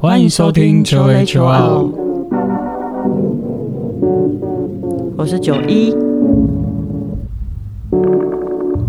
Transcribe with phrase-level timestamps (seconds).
[0.00, 1.92] 欢迎收听求 A 求奥，
[5.14, 5.94] 我是九一，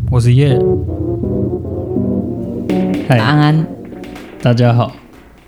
[0.09, 0.57] 我是叶。
[3.09, 3.67] 嗨，安安，
[4.41, 4.93] 大家好。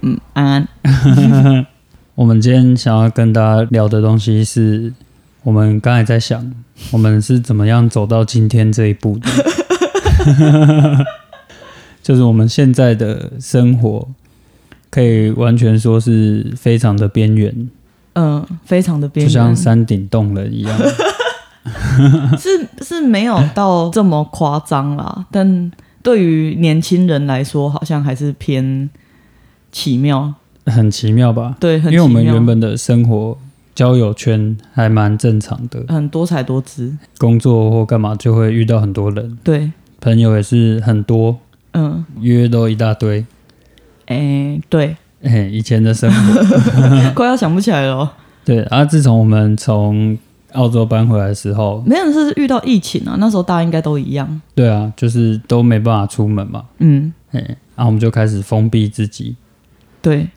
[0.01, 0.67] 嗯，安安，
[2.15, 4.91] 我们今天想要跟大家聊的东西是，
[5.43, 6.53] 我们刚才在想，
[6.91, 9.29] 我们是怎么样走到今天这一步的。
[12.03, 14.09] 就是我们现在的生活，
[14.93, 17.67] 可以完全说是非常的边缘，
[18.13, 20.79] 嗯，非常的边就像，山顶洞人一样。
[22.37, 25.71] 是是没有到这么夸张啦，但
[26.03, 28.87] 对于年轻人来说，好像还是偏
[29.71, 30.31] 奇妙，
[30.67, 31.55] 很奇妙吧？
[31.59, 33.35] 对，很因为我们原本的生活
[33.73, 41.39] 交友圈还蛮正常的，很多彩多姿，工作或干嘛就会遇到很多人，对，朋友也是很多，
[41.71, 43.25] 嗯，约都一大堆。
[44.13, 47.95] 哎、对， 哎，以前的生活， 快要想不起来了。
[47.95, 48.09] 哦，
[48.45, 48.57] 对。
[48.69, 50.17] 然后自从我们从
[50.53, 57.39] 澳洲搬回来的时候，没有是遇到疫情啊，那时候大家应该都一样，对啊，就是都没办法出门嘛，嗯，哎，
[57.75, 59.35] 然后我们就开始封闭自己，
[59.99, 60.27] 对，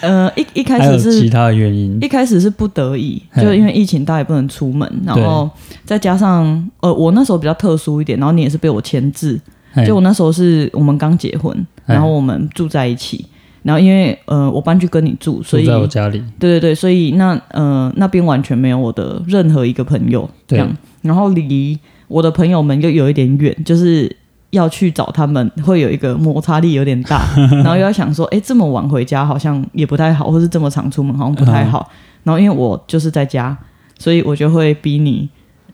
[0.00, 1.98] 呃，一一开始是其他的原因。
[2.00, 3.42] 一，开始是不得已，嘿。
[3.42, 5.50] 就因为疫情，大家也不能出门，然后
[5.84, 9.42] 再加上呃，我那时候比较特殊一点，然后你也是被我牵制，嘿
[9.86, 13.24] 就我那时候是我们刚结婚，然后我们住在一起，
[13.62, 24.14] 然后因为呃我搬去跟你住，所住以在我家里，对对对，所以那呃那边完全没有我的任何一个朋友这对样，然后离我的朋友们又有一点远，就是。
[24.50, 27.20] 要去找他们，会有一个摩擦力有点大，
[27.62, 31.86] 然后又要想说，哎，这么晚回家好像也不太好，或是这么常出门好像不太好。
[32.22, 33.54] 然后因为我就是在家，
[33.98, 35.28] 所以我就会逼你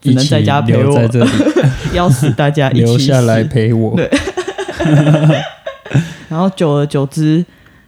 [0.05, 0.95] 只能在家陪我。
[0.95, 1.31] 在，这里，
[1.95, 3.97] 要死大家一起留下来陪我。
[3.97, 4.09] 对。
[6.29, 7.43] 然后久而久之，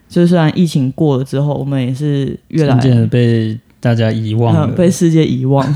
[0.09, 4.65] 就是虽然疫情过了之后，我们也是越来渐渐的被大家遗忘了。
[4.65, 5.63] 嗯，被世界遗忘。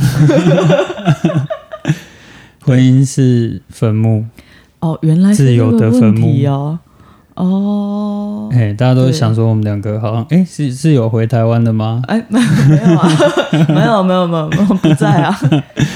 [2.63, 4.25] 婚姻是坟墓，
[4.79, 6.31] 哦，原来是自由这个问的坟墓。
[6.31, 6.79] 题哦。
[7.36, 12.02] 哦，哎，大家都想说我们两个好像，哎，是是有回台湾的吗？
[12.08, 13.09] 哎，没 没有啊，
[13.69, 15.40] 没有没有没有没有不在啊。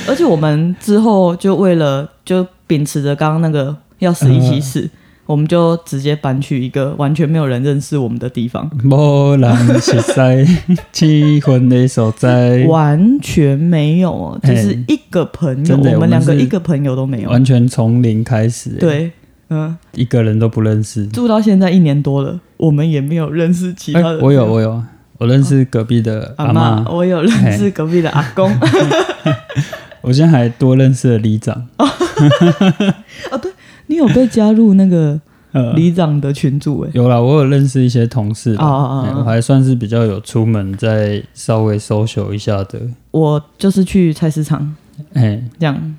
[0.08, 4.90] 而且我们之后就为了就秉持着刚刚那个要死一起死，
[5.26, 10.46] 我们就直接搬去一个完全没有人认识我们的地方，无人识在
[10.94, 17.30] 气婚的所在，完全没有哦，就哎是一个朋友，我们两个一个朋友都没有。
[17.30, 19.12] 完全从零开始，，对，
[19.50, 21.06] 嗯，一个人都不认识。
[21.08, 24.20] 住到现在一年多了，我们也没有认识其哎他的。
[24.20, 24.84] 我有，我有，
[25.18, 28.52] 我认识隔壁的阿阿妈妈，，我有认识隔壁的阿公。
[30.02, 33.52] 我现在还多认识了里长， 哦，对，
[33.88, 35.20] 你有被加入那个
[35.52, 42.80] 呃，里长的群组哎、有啦，我有认识一些同事啊，哦哦哦哎我还算是比较有出门，再稍微 social 一下的。
[43.10, 44.76] 我就是去菜市场
[45.14, 45.96] 哎，这样，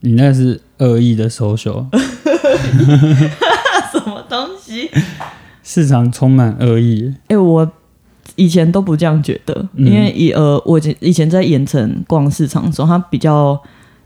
[0.00, 1.86] 你那是恶意的 social，
[3.92, 4.90] 什么东西？
[5.62, 7.14] 市场充满恶意。
[7.28, 7.70] 哎、我
[8.36, 13.60] 以前都不这样觉得，嗯因为以呃，我以前在盐城逛市场的时候，它比较。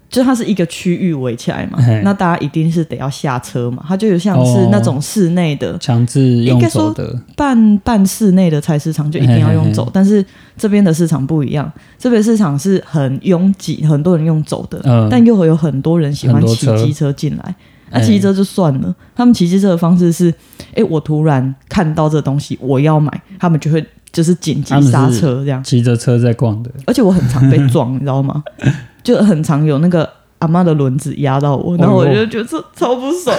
[0.09, 17.55] 就它是一个区域围起来嘛，那大家一定是得要下车嘛，它就有像是哦那种室内的、强制用走的，半半室内的菜市场就一定要用走，嘿嘿嘿但是这边的市场不一样，这边市场是很拥挤，很多人用走的，嗯但又会有很多人喜欢骑机车进来。
[17.91, 20.33] 那嘿骑机车就算了，他们骑机车的方式是，
[20.75, 26.71] 哎，我突然看到这东西我要买，他们就会就是紧急刹车这样，骑着车在逛的。
[26.87, 28.43] 而且我很常被撞，你知道吗？
[29.03, 30.09] 就很常有那个
[30.41, 33.37] 阿妈的轮子压到我，然后我就觉得超超不爽，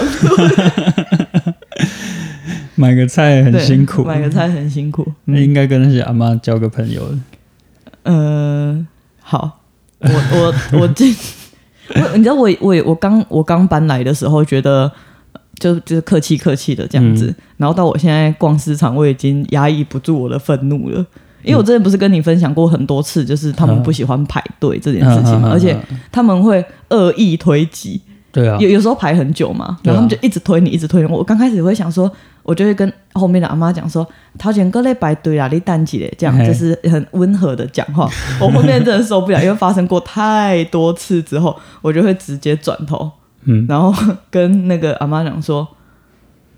[2.75, 5.35] 买个菜很辛苦，买个菜很辛苦，嗯。
[5.35, 7.07] 那应该跟那些阿妈交个朋友。
[7.09, 7.17] 的。
[8.03, 8.87] 呃，
[9.19, 9.59] 好，
[9.99, 11.13] 我我我这，
[11.95, 14.91] 我你知道我我我刚我刚搬来的时候，觉得
[15.59, 17.35] 就就是客气客气的这样子，嗯。
[17.57, 21.05] 然后到我现在逛市场，我已经压抑不住我的愤怒了。
[21.43, 25.75] 因为我之前不是跟你分享过很多次，就是他们不喜欢排队这件事情嘛，嗯而且
[26.11, 27.99] 他们会恶意推挤，
[28.31, 31.07] 对啊有，有时候排很久嘛，然后他们就一直推你，一直推你。
[31.11, 32.09] 我刚开始会想说，
[32.43, 34.07] 我就会跟后面的阿妈讲说
[34.39, 38.09] ：“陶姐哥在排队啊，你等起来。”这样嘿就是很温和的讲话。
[38.39, 43.11] 我后面真的受不了，因为发生过太多次之后，我就会直接转头，
[43.43, 43.93] 嗯，然后
[44.29, 45.67] 跟那个阿妈讲说：“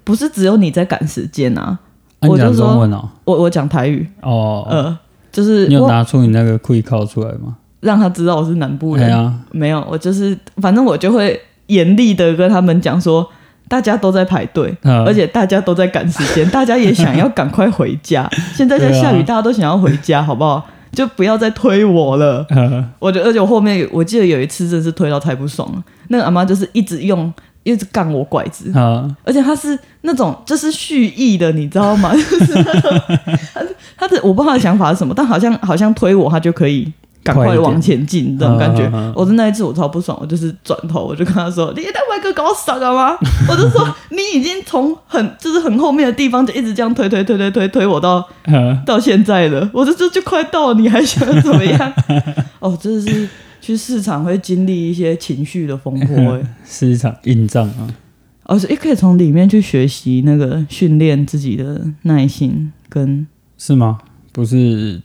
[0.04, 1.80] 不是只有你在赶时间啊！”
[2.22, 4.98] 我就说哦，我我讲台语，哦，呃，
[5.32, 7.58] 就是你有拿出你那个会靠出来吗？
[7.82, 9.06] 让他知道我是南部人。
[9.06, 11.38] 对啊，没有，我就是反正我就会
[11.74, 13.28] 严厉的跟他们讲说，
[13.68, 18.30] 大家都在排队，嗯而且大家都在赶时间， 大家也想要赶快回家。
[18.56, 20.66] 现在在下雨，大家都想要回家，好不好？
[20.92, 22.46] 就不要再推我了。
[22.50, 27.34] 呃我觉得，而且我后面我记得有一次真是推到太不爽了，那个阿妈就是一直用，
[27.64, 32.14] 一直杠我拐子，啊而且他是那种就是蓄意的，你知道吗？
[32.14, 33.62] 就是他
[33.98, 36.92] 他的我不知道他的想法是什么，但好像好像推我，他就可以
[37.24, 38.84] 赶快往前进这种感觉。
[39.16, 43.18] 我的那一次我超不爽，我就是转头我就跟他说：“你在外哥搞我傻了吗？”
[43.50, 51.94] 我就说：“你已经从很就是很后面的地方就一直这样推推推推推推我到呃到现在了，我这就就快到了，你还想怎么样？
[52.60, 53.30] 哦，真的是
[53.62, 57.88] 去市场会经历一些情绪的风波、欸， 是一场硬仗啊。
[58.46, 63.26] 而且也可以从里面去学习那个训练自己的耐心跟
[63.58, 64.00] 是吗？
[64.34, 65.02] 不是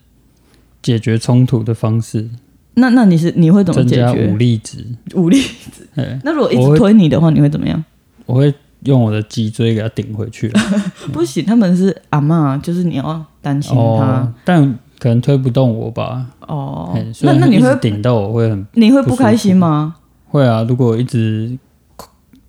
[0.83, 2.29] 解决冲突的方式，
[2.75, 4.87] 那那你是你会怎么增加武解决力值。
[5.15, 5.41] 武力？
[5.73, 5.87] 值，
[6.25, 7.83] 那如果一直推你的话，你会怎么样？
[8.27, 8.53] 我会
[8.85, 10.49] 用我的脊椎给他顶回去。
[11.13, 16.27] 不行，他们是阿嬷，就是你要担心他哦，但可能推不动我吧。
[16.47, 19.97] 哦那那你会顶到我会很你会不开心吗？
[20.27, 20.65] 会啊。
[20.69, 21.59] 如果一直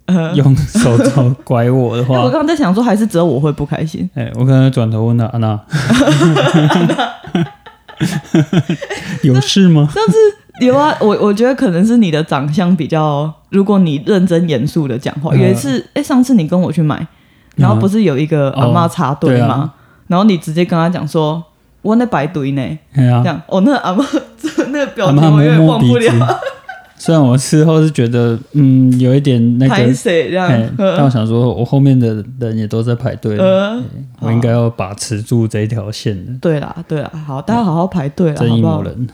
[0.05, 4.09] 呃， 用手肘拐我的话我话，刚刚在想说，还是只有我会不开心。
[4.13, 5.59] 哎，我可能转头问他安娜，
[9.23, 9.89] 有事吗？
[10.61, 17.07] 有啊，我我觉得可能是你的长相比较，如果你认真严肃的讲话，嗯有一次，哎、上次你跟我去买，
[17.55, 19.73] 然后不是有一个阿妈插队吗？
[20.07, 21.41] 然后你直接跟他讲说，
[21.81, 22.61] 我在排队呢，
[22.93, 24.05] 这，样，哦，那个阿妈
[24.69, 26.35] 那个表情我有点摸摸鼻忘不了，子。
[26.99, 29.93] 虽然我事后是觉得，嗯，有一点那拍个？
[30.77, 33.81] 但我呃想说，我后面的人也都在排队，呃，
[34.19, 36.33] 我应该要把持住这一条线的。
[36.41, 38.61] 对啦，对啦，好，大家好好排队啦，正义？
[38.61, 39.07] 魔人，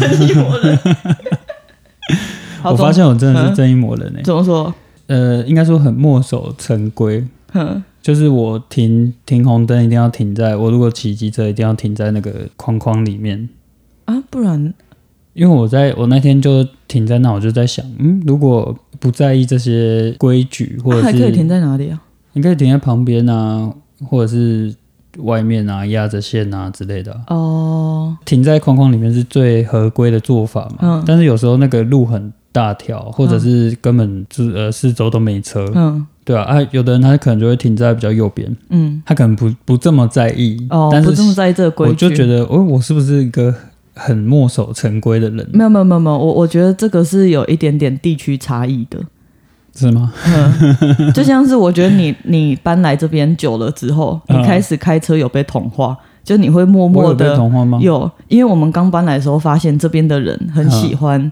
[0.00, 0.78] 正义魔人。
[2.64, 4.74] 我发现我真的嗯是正义魔人诶、怎么说？
[5.06, 7.22] 呃，应该说很墨守成规，
[7.52, 13.48] 哼，就是我停停红灯一定要停在，我如果骑机车一定要停在那个框框里面，
[14.06, 14.72] 啊，不然
[15.38, 22.02] 因为我在我那天就停在那，我就在想，嗯，如果不在意这些规矩，或者是、还可以停在哪里啊？
[22.32, 23.72] 你可以停在旁边啊，
[24.04, 24.74] 或者是
[25.18, 30.78] 外面啊，压着线啊之类的啊、哦，停在框框里面是最合规的做法嘛。
[30.80, 31.04] 嗯。
[31.06, 36.04] 但是有时候那个路很大条，或者是根本就呃四周都没车，嗯。
[36.24, 43.54] 对啊，啊，有的人他可能就会停在比较右边，嗯，他可能不不这么在意，哦，但是不这么在意这个规我，就觉得，哦，我是不是一个
[43.98, 45.46] 很墨守成规的人？
[45.52, 48.98] 没有没有没有没有，我我觉得这个是有一点点地区差异的。
[49.74, 50.12] 是吗？
[50.26, 57.78] 嗯， 就像是我觉得你你搬来这边久了之后，你嗯开始开车有被同化，就你会默默的同化吗？
[57.80, 61.30] 有，因为我们刚搬来的时候发现这边的人很喜欢。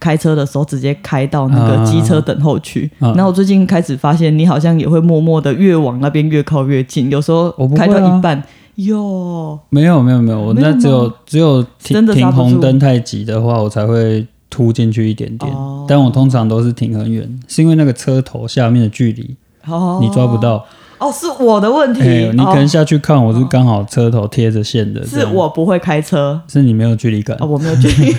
[0.00, 8.40] 开车的时候直接开到那个机车等候区，嗯然后我最近开始发现你好像也会默默的越往那边越靠越近，有时候开到一半，
[8.78, 15.52] 有没有没有，我没有我那只有只有停停红灯太急的话，我才会突进去一点点。
[15.52, 15.84] 哦。
[15.88, 19.34] 但我通常都是停很远，是因为那个车头下面的距离
[19.66, 20.64] 哦，你抓不到。
[20.98, 26.40] 哦，是我的问题，哎、你可能哦下去看，我是刚好车头贴着线的，这是我不会开车。
[26.46, 27.36] 是你没有距离感。
[27.38, 27.46] 啊、。
[27.46, 28.14] 我没有距离。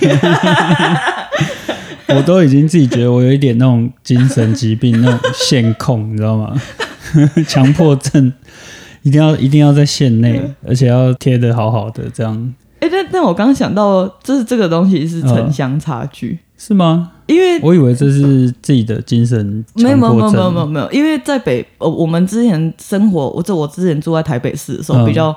[2.13, 6.53] 我都已经自己觉得我有一点那种精神疾病，那种线控，你知道吗？
[7.47, 8.31] 强迫症，
[9.01, 12.53] 一定要一定要在线内，而且要贴的好好的，这样。
[12.79, 17.11] 哎、但但我刚刚想到，就是这个东西是城乡差距，是吗？
[17.27, 20.53] 因为我以为这是自己的精神没有没有没有没有症。
[20.53, 25.05] 没有没有，因为在北呃，我们之前生活，我这我之前住在台北市的时候，嗯。
[25.05, 25.35] 比较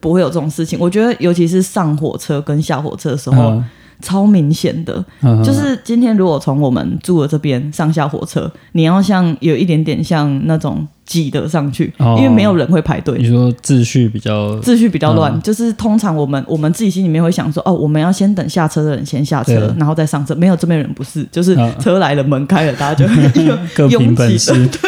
[0.00, 0.78] 不会有这种事情。
[0.78, 3.64] 我觉得尤其是上火车跟下火车的时候，嗯
[4.00, 5.04] 超明显的。
[5.22, 13.18] 嗯就是今天如果从我们住的这边上下火车，你要像有一点点像那种挤的上去，哦因为没有人会排队。
[13.18, 20.34] 你说秩序比较秩序比较乱，嗯就是通常我们我们自己心里面会想说，哦，我们要先等下车的人先下车，然后再上车。
[20.34, 23.06] 没有这边人不是，就是嗯车来了，门开了，大家就
[23.88, 24.78] 拥挤本事 的。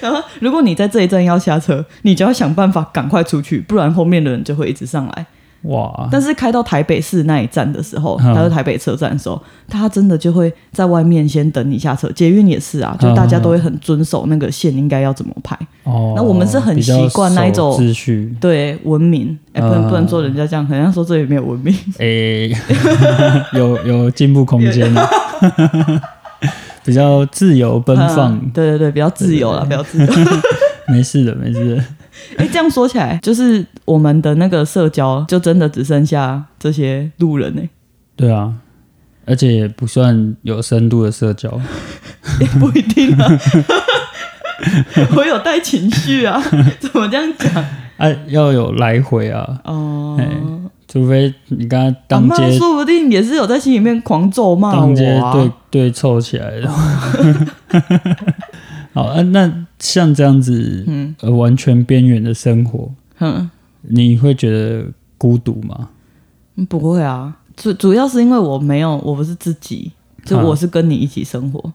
[0.00, 5.26] 然后，如果你在这一站要下车，你就要想办法赶快出去，不然后面的人就会一直上来。
[5.66, 12.10] 哇，但是开到台北市那一站的时候，嗯他到台北车站的时候，他真的就会在外面先等你下车。
[12.12, 15.58] 捷运也是啊，就大家都会很遵守那个线应该要怎么排。
[15.84, 21.74] 哦，那我们是很习惯那一种秩序，对，文明，哎、不能嗯不能说人家这样，好像说这里没有文明。
[21.98, 22.52] 诶
[23.54, 24.92] 有有进步空间，
[26.84, 30.12] 比较自由奔放，嗯对对对，比较自由了，比较自由。
[30.88, 31.84] 没事的，没事的。
[32.36, 37.62] 哎、这样说起来，就是我们的那个社交，就真的只剩下这些路人呢、
[38.16, 38.52] 对啊，
[39.24, 41.48] 而且也不算有深度的社交，
[42.40, 43.38] 也不一定啊。
[45.14, 46.42] 我有带情绪啊，
[46.80, 47.52] 怎么这样讲？
[47.98, 50.18] 啊，要有来回啊，哦、
[50.88, 55.32] 除非你跟他阿当街妈说不定也是有在心里面狂咒骂当街我啊。
[55.32, 56.70] 对对凑起来的。
[58.96, 63.50] 好，啊，那像这样子，嗯呃，完全边缘的生活，哼，
[63.82, 64.86] 你会觉得
[65.18, 65.90] 孤独吗？
[66.54, 69.92] 嗯不会啊，主主要是因为我没有，我不是自己，
[70.24, 71.72] 就啊我是跟你一起生活。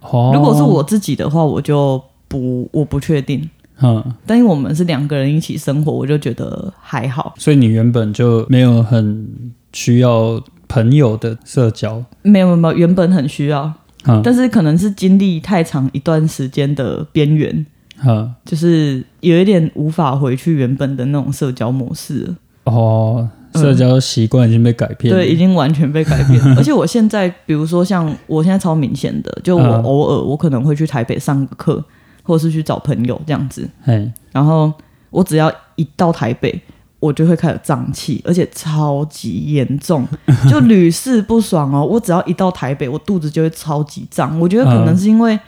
[0.00, 3.48] 哦，如果是我自己的话，我就不我不确定。
[3.80, 9.28] 嗯，但因为我们是两个人一起生活，我就觉得还好，所以你原本就没有很
[9.72, 13.72] 需要朋友的社交，没有没有，原本很需要，
[14.06, 17.66] 嗯但是可能是经历太长一段时间的边缘，
[18.04, 22.34] 嗯，就是有一点无法回去原本的那种社交模式了。
[22.64, 26.40] 哦，社交习惯已经被改变了，对，已经完全被改变。
[26.56, 31.84] 而且我现在，比如说像我现在超明显的，就我嗯偶尔我可能会去台北上个课，
[32.22, 33.68] 或者是去找朋友这样子。
[33.82, 34.72] 嘿，然后
[35.10, 36.60] 我只要一到台北，
[37.04, 40.06] 我就会开始胀气，而且超级严重，
[40.48, 41.84] 就屡试不爽哦。
[41.84, 44.40] 我只要一到台北，我肚子就会超级胀。
[44.40, 45.38] 我觉得可能是因为，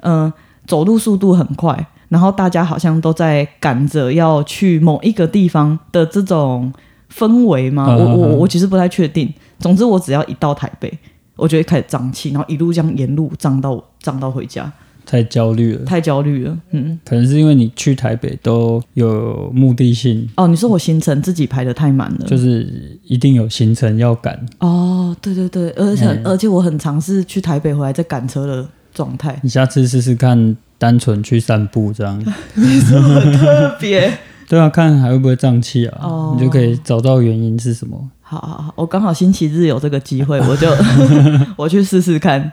[0.00, 0.32] 嗯、
[0.66, 6.72] 走路速度很快，然后大家好像都在赶着要去某一个地方的这种
[7.14, 7.86] 氛围嘛。
[7.88, 9.32] 嗯我我我其实不太确定。
[9.60, 10.92] 总之，我只要一到台北，
[11.36, 14.70] 我就会开始胀气，然后一路这样沿路胀到胀到回家，
[15.06, 16.58] 太焦虑了，太焦虑了。
[16.70, 16.98] 嗯。
[17.04, 26.22] 可能是因为你去台北都有目的性，哦，你说我行程自己排的太满了，就是一定有行程要赶，哦，对对对，而且、嗯。
[26.24, 32.22] 而且我很尝试去台北回来再赶车的状态，你下次试试看，单纯去散步这样，
[32.54, 34.10] 特别。
[34.46, 36.36] 对啊，看还会不会胀气啊，哦。
[36.36, 37.98] 你就可以找到原因是什么。
[38.20, 40.68] 好好好，我刚好星期日有这个机会，我就
[41.56, 42.52] 我去试试看。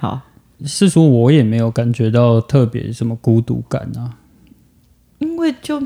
[0.00, 0.20] 好，
[0.64, 4.16] 是说我也没有感觉到特别什么孤独感啊，
[5.18, 5.80] 因为就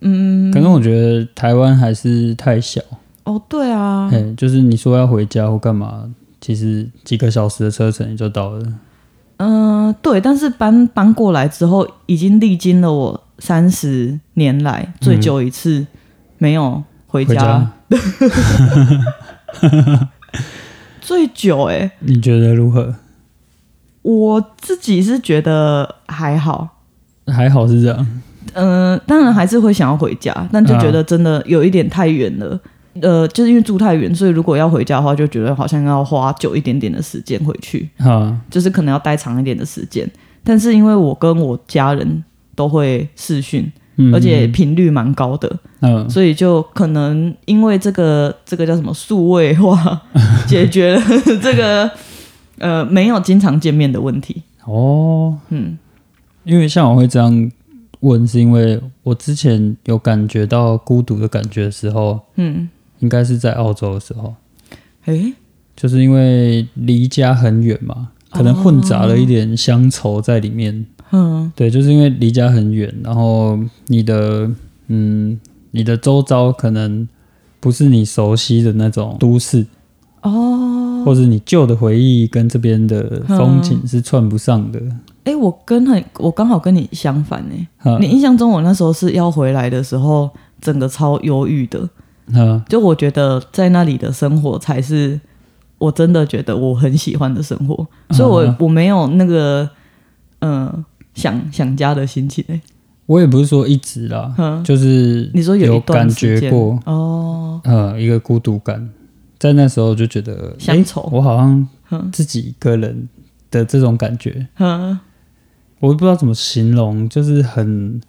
[0.00, 2.80] 嗯，可能我觉得台湾还是太小，
[3.24, 6.10] 哦，对啊，哎，就是你说要回家或干嘛，
[6.40, 8.66] 其实几个小时的车程你就到了。
[9.38, 15.86] 嗯、对，但是搬搬过来之后，已经历经了我三十年来最久一次
[16.38, 20.08] 没有回家，回家，
[21.02, 22.94] 最久哎、 你觉得如何？
[24.06, 26.68] 我自己是觉得还好，
[27.26, 28.06] 还好是这样，
[28.54, 32.58] 嗯、当然还是会想要回家，但就觉得真的有一点太远了。
[33.02, 40.08] 呃，就是因为住太远，所以如果要回家的话，就觉得好像要花久一点点的时间回去，啊，就是可能要待长一点的时间。
[40.44, 44.14] 但是因为我跟我家人都会视讯，嗯。
[44.14, 50.00] 而且频率蛮高的，嗯，所以就可能因为这个这个叫什么数位化，
[50.46, 51.02] 解决了
[51.42, 51.90] 这个
[52.58, 54.42] 呃没有经常见面的问题。
[54.64, 55.78] 哦，嗯，
[56.44, 57.50] 因为像我会这样
[58.00, 64.34] 问，是因为我之前有感觉到孤独的感觉的时候，嗯，应该是在澳洲的时候，
[65.04, 65.32] 诶，
[65.76, 70.86] 就是因为离家很远嘛，可能混杂了一点乡愁在里面。
[71.12, 74.50] 嗯对，就是因为离家很远，然后你的
[74.88, 75.38] 嗯，
[75.70, 77.08] 你的周遭可能
[77.60, 79.64] 不是你熟悉的那种都市，
[80.22, 80.32] 哦，
[81.06, 84.82] 或者你旧的回忆跟这边的风景是串不上的。
[85.22, 87.96] 哎、我跟很我刚好跟你相反哎、哈。
[88.00, 90.28] 你印象中我那时候是要回来的时候，
[90.60, 91.88] 整个超忧郁的，
[92.32, 92.64] 哈。
[92.68, 95.20] 就我觉得在那里的生活才是
[95.78, 99.68] 我真的觉得我很喜欢的生活，所以我、嗯我没有那个
[100.40, 100.84] 嗯、呃
[101.14, 102.60] 想想家的心情哎、
[103.06, 108.86] 我也不是说一直啦，嗯就是你说有感觉过，哦，呃，一个孤独感，
[109.38, 111.08] 在那时候就觉得诶乡愁。
[111.12, 112.10] 我好像嗯。
[112.12, 113.08] 自己一个人
[113.50, 114.98] 的这种感觉，哼
[115.80, 118.00] 我也不知道怎么形容，就是很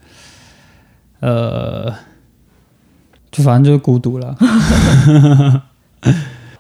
[1.20, 1.94] 呃，
[3.30, 4.36] 就反正就是孤独了。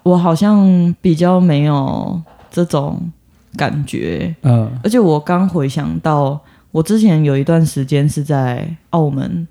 [0.03, 2.21] 我好像比较没有
[2.51, 3.11] 这种
[3.55, 4.69] 感觉，嗯。
[4.83, 6.39] 而且我刚回想到，
[6.71, 9.47] 我之前有一段时间是在澳门，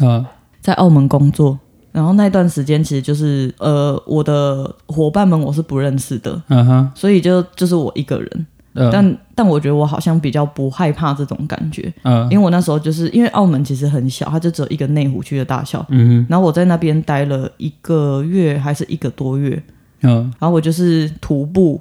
[0.00, 0.24] 嗯。
[0.60, 1.58] 在澳门工作，
[1.92, 8.90] 然后那段时间其实就是呃，我的伙伴们我是不认识的，嗯哼，所以就就是我一个人，嗯。
[8.90, 12.24] 但但我觉得我好像比较不害怕这种感觉，嗯。
[12.30, 19.62] 因为我那时候就是因为澳门其实很小，它就只有一个内湖区的大小，嗯然后我在那边待了一个月还是一个多月，
[20.00, 20.32] 嗯。
[20.38, 21.78] 然后我就是徒步，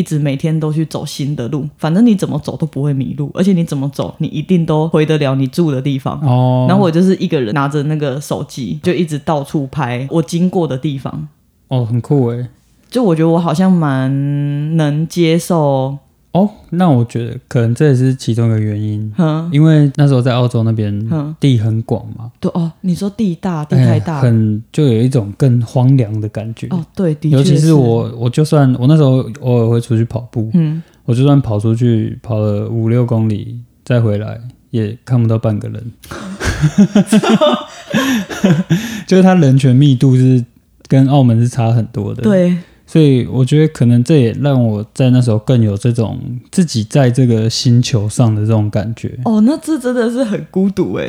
[0.00, 6.18] 一直每天都去走新的路，反正你怎么走都不会迷路，而且你怎么走，你一定都回得了你住的地方。
[6.22, 11.28] 哦，然后我就是一个人拿着那个手机，就一直到处拍我经过的地方。
[11.68, 12.46] 哦很酷诶，
[12.90, 15.98] 就我觉得我好像蛮能接受
[16.32, 26.68] 哦，那我觉得可能这也是其中一个原因，嗯因为那时候在澳洲那边哼，地很广嘛，对哦，你说地大地太大，哎很就有一种更荒凉的感觉。
[26.70, 35.92] 哦，对，的确尤其是，我，我就算我那时候偶尔会出去跑步，嗯，我就算跑出去跑了五六公里再回来，也看不到半个人。
[39.06, 40.44] 就是它人权密度是
[40.86, 42.56] 跟澳门是差很多的。，对，
[42.90, 46.18] 所以我觉得可能这也让我在那时候更有这种
[46.50, 49.16] 自己在这个星球上的这种感觉。
[49.24, 51.06] 哦，那这真的是很孤独哎，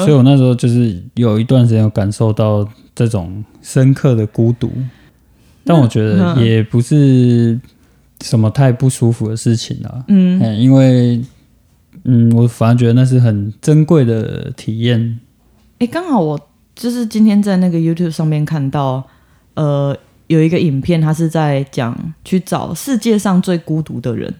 [0.00, 4.72] 所以我那时候就是有一段时间有感受到这种深刻的孤独，
[5.62, 7.56] 但我觉得嗯也不是
[8.22, 10.04] 什么太不舒服的事情啊。
[10.08, 11.22] 嗯，嗯，因为
[12.02, 15.20] 嗯，我反而觉得那是很珍贵的体验。
[15.78, 16.40] 哎，刚好我
[16.74, 19.06] 就是今天在那个 YouTube 上面看到，
[19.54, 19.96] 呃，
[20.28, 21.94] 有一个影片，他是在讲
[22.24, 24.32] 去找世界上最孤独的人。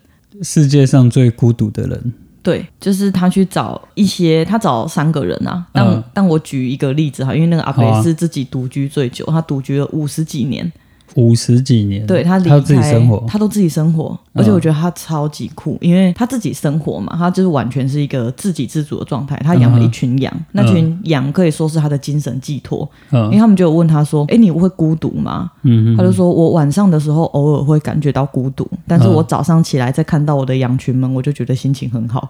[0.42, 5.66] 世界上最孤独的人，对，就是他去找一些，他找三个人啊。
[5.72, 10.70] 但、嗯但我举一个例子哈，因为那个阿好啊北是自己独居最久，他独居了五十几年，
[11.14, 14.40] 五十几年，对他离开他自己生活，他都自己生活，嗯。
[14.40, 19.36] 而且我觉得他超级酷，因为他自己生活嘛，他就是完全是一个自给自足的状态。
[19.44, 29.14] 他养了一群羊，那群羊可以说是他的精神寄托，因为嗯他们就有问他说：“哎，你会孤独吗？”嗯他就说：“我晚上的时候偶尔会感觉到孤独，但是嗯。
[29.14, 32.28] 我早上起来再看到我的羊群们，我就觉得心情很好。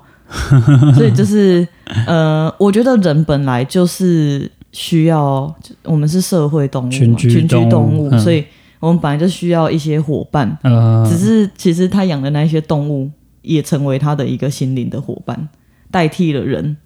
[0.95, 1.67] 所以就是
[2.07, 5.53] 呃，我觉得人本来就是需要，
[5.85, 8.19] 我们是社会动物，群居动物动物，嗯。
[8.19, 8.45] 所以
[8.81, 10.59] 我们本来就需要一些伙伴。
[10.63, 13.11] 呃，只是其实他养的那些动物
[13.43, 15.49] 也成为他的一个心灵的伙伴，
[15.91, 16.77] 代替了人。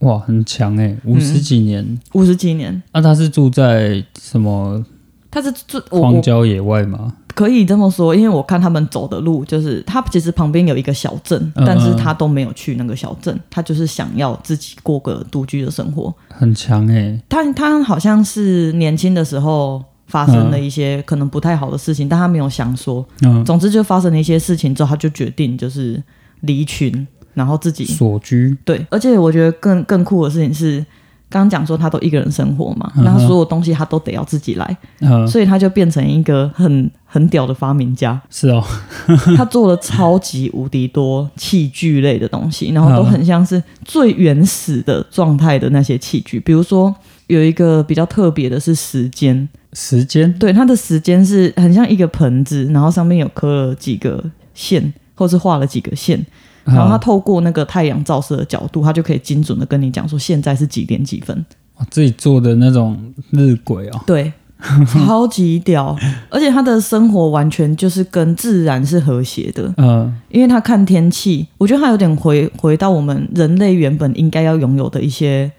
[0.00, 1.98] 哇，很强哎，五十几年。
[2.12, 4.84] 五十几年，那、他是住在什么
[5.30, 7.14] 他是最我我荒郊野外吗？
[7.34, 16.14] 可以这么说，因为我看他们走的路，就是他其实旁边有一个小镇，嗯但是他都没有去那个小镇，他就是想要自己过个独居的生活。
[16.28, 19.82] 很强哎，他他好像是年轻的时候
[20.12, 23.02] 发生了一些可能不太好的事情，但他没有详说。
[23.22, 26.00] 嗯，总之就发生了一些事情之后，他就决定就是
[26.40, 30.84] 离群，然后自己所居，对，而且我觉得更更酷的事情是，
[31.30, 38.20] 刚刚讲说他都一个人生活嘛，那他所有东西他都得要自己来，嗯，所以他就变成一个很很屌的发明家。
[38.28, 38.62] 是哦，
[39.34, 46.38] 他做了超级无敌多器具类的东西，然后都很像是最原始的状态的那些器具。
[46.38, 46.94] 比如说
[47.32, 56.24] 有一个比较特别的是时间，时间，对，它的时间是很像一个盆子，然后上面有刻了几个线，或是画了几个线，
[56.64, 61.44] 然后它啊透过那个太阳照射的角度，它就可以精准的跟你讲说现在是几点几分。
[61.78, 64.30] 哇自己做的那种日晷哦，对，
[64.86, 65.96] 超级屌，
[66.28, 70.14] 而且他的生活完全就是跟自然是和谐的，嗯。
[70.28, 75.50] 因为他看天气，我觉得他有点回回到我们人类原本应该要拥有的一些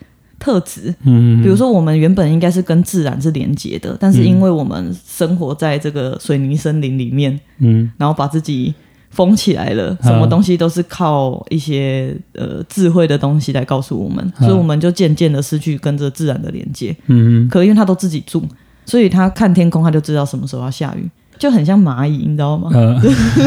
[0.43, 7.89] 特质，嗯，比如说我们原本应该是跟自然是连接的，但是因为我们生活在这个水泥森林里面，嗯。
[7.97, 8.73] 然后把自己
[9.09, 14.45] 封起来了，嗯什么东西都是靠一些呃智慧的东西来告诉我们，嗯。
[14.45, 16.93] 所以我们就渐渐的失去跟着自然的连接。
[17.07, 18.43] 嗯可因为他都自己住，
[18.85, 22.69] 所以他看天空他就知道什么时候要下雨，就很像蚂蚁，你知道吗？
[22.73, 22.99] 呃，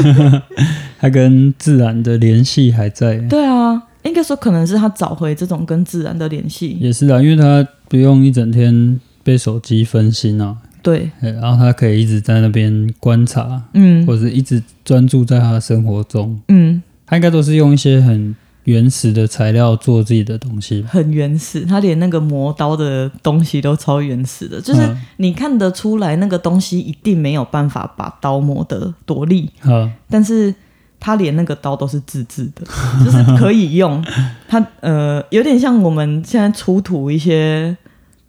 [0.99, 6.77] 他跟自然的联系还在，对啊，应该说可能是他找回这种跟自然的联系。
[6.81, 20.83] 也是啊，因为他不用一整天被手机分心啊，对，呃然后他可以一直在那边观察，嗯或者是一直专注在他的生活中，嗯，他应该都是用一些很原始的材料做自己的东西。
[20.83, 30.53] 很原始，他连那个磨刀的东西都超原始的，就是嗯你看得出来那个东西一定没有办法把刀磨得多利，嗯，但是
[30.99, 32.65] 他连那个刀都是自制的，
[33.05, 34.05] 就是可以用。
[34.49, 37.77] 他呃，有点像我们现在出土一些，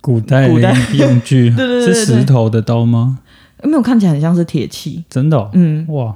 [0.01, 3.19] 古代古代用具， 对对对对是石头的刀吗？
[3.63, 5.03] 没有看起来很像是铁器。
[5.09, 5.49] 真的、哦？
[5.53, 6.15] 嗯，哇，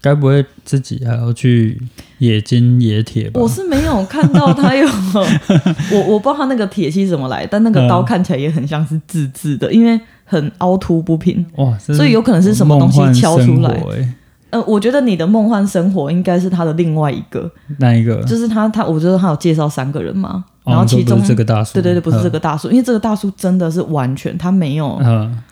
[0.00, 1.80] 该不会自己还要去
[2.18, 3.40] 冶金冶铁吧？
[3.40, 4.86] 我是没有看到他有，
[5.92, 11.44] 我我不知道他那个铁器怎么来，但那个刀嗯看起来也很像是自制的，因为很凹凸不平。
[11.56, 14.14] 哇，所以有可能是什么东西敲出来欸
[14.50, 25.42] 呃，我觉得你的梦幻生活应该是他的另外一个，那一个，就是他他，我觉得他有介绍三个人嘛，哦然后其中、这个大叔，对对对，不是这嗯个大叔，因为这个大叔真的是完全他没有，嗯，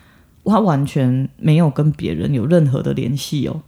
[0.45, 3.61] 他完全没有跟别人有任何的联系哦。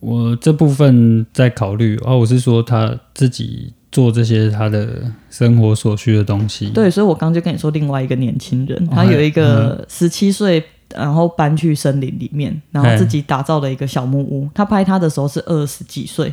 [0.00, 10.62] 我这部分在考虑啊，我是说他自己做这些他的生活所需的东西，对，所以我刚就跟你说另外一个年轻人，哦他有一个十七岁
[10.94, 14.48] 然后搬去森林里面，然后自己打造了一个小木屋。
[14.54, 16.32] 他拍他的时候是二十几岁，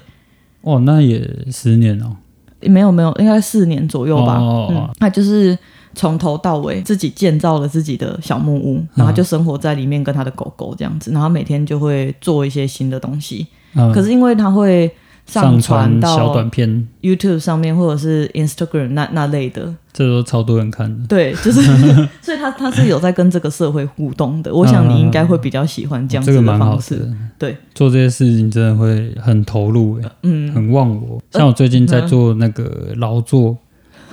[0.62, 2.15] 哦，那也十年哦，
[2.62, 4.38] 没有没有，应该四年左右吧。
[4.38, 5.58] 哦嗯，他就是
[5.94, 11.12] 从头到尾自己建造了自己的小木屋，然后就生活在里面，跟他的狗狗这样子。
[11.12, 13.48] 然后每天就会做一些新的东西。
[13.78, 14.89] 嗯可是因为他会
[15.26, 21.08] 上传小到短片，YouTube 上面或者是 Instagram 那那类的，这都超多人看的。
[21.08, 21.62] 对，就是，
[22.22, 24.54] 所以他他是有在跟这个社会互动的。
[24.56, 26.98] 我想你应该会比较喜欢这样子这个蛮好方式。
[26.98, 27.10] 的，
[27.40, 31.22] 对，做这些事情真的会很投入，很忘我。
[31.32, 33.58] 像我最近在做那个劳作，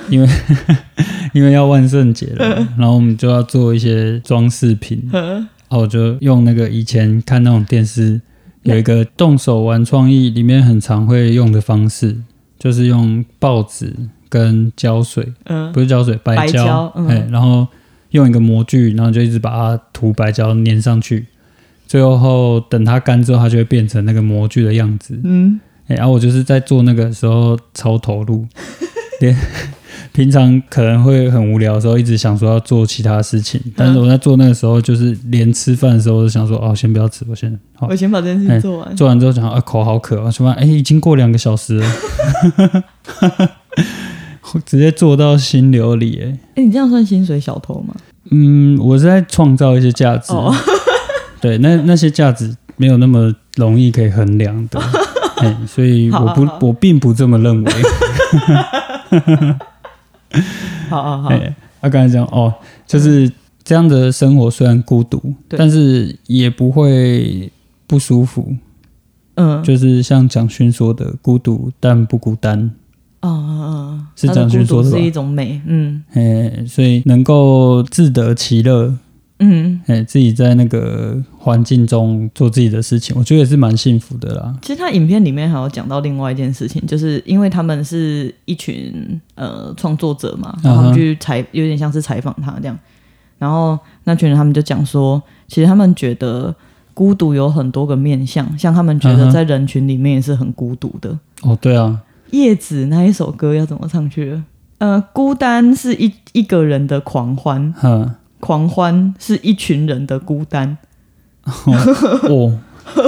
[0.08, 0.28] 因为
[1.34, 8.20] 因为要万圣节了嘛，然后我们就要做一些装饰品，然后我就用那个以前看那种电视
[8.62, 12.16] 有一个动手玩创意，里面很常会用的方式，
[12.58, 13.94] 就是用报纸
[14.28, 15.72] 跟胶水，嗯。
[15.72, 17.66] 不是胶水，白白胶哎、然后
[18.10, 21.26] 用一个模具，然后就一直把它涂白胶粘上去，
[21.86, 25.18] 最后等它干之后，它就会变成那个模具的样子。
[25.24, 28.46] 嗯，哎、然后我就是在做那个时候超投入，
[29.20, 29.36] 连
[30.12, 38.96] 平常可能会很无聊的时候，一直想说要做其他事情，但是我在做那个时候，就是连吃饭的时候都想说，哦，先不要吃，我先好我先把这件事情做完。
[38.96, 41.86] 做完之后想，啊，口好渴啊，说完，哎、已经过两个小时了，
[44.52, 46.38] 我 直接做到心流里、哎。
[46.56, 47.94] 哎、你这样算薪水小偷吗？
[48.30, 50.54] 嗯，我是在创造一些价值，哦
[51.40, 54.80] 对，那那些价值没有那么容易可以衡量的，
[55.38, 57.72] 哎，所以我不好好好我并不这么认为。
[60.88, 62.52] 好好好，哎，他刚才讲哦，
[62.86, 63.30] 就是
[63.64, 67.50] 这样的生活虽然孤独，但是也不会
[67.86, 68.54] 不舒服，
[69.34, 72.70] 嗯，就是像蒋勋说的，孤独但不孤单。
[73.20, 76.02] 啊啊啊，是蒋勋说的是一种美，嗯。
[76.12, 78.92] 哎，所以能够自得其乐，
[79.42, 79.80] 嗯。
[79.86, 84.54] 哎，自己在那个环境中做自己的事情，我觉得也是蛮幸福的啦。
[84.62, 92.78] 其实他影片里面还有讲到另外一件事情，就是因为他们是一群呃创作者嘛，然后他们去采，有点像是采访他这样，
[93.38, 96.54] 然后那群人他们就讲说，其实他们觉得
[96.94, 101.18] 孤独有很多个面向，像他们觉得在人群里面也是很孤独的。
[101.42, 102.00] 哦，对啊，
[102.30, 104.44] 叶子那一首歌要怎么唱去了？
[104.78, 110.76] 呃，孤单是一一个人的狂欢，哈，狂欢是一群人的孤单。
[112.28, 112.58] 哦，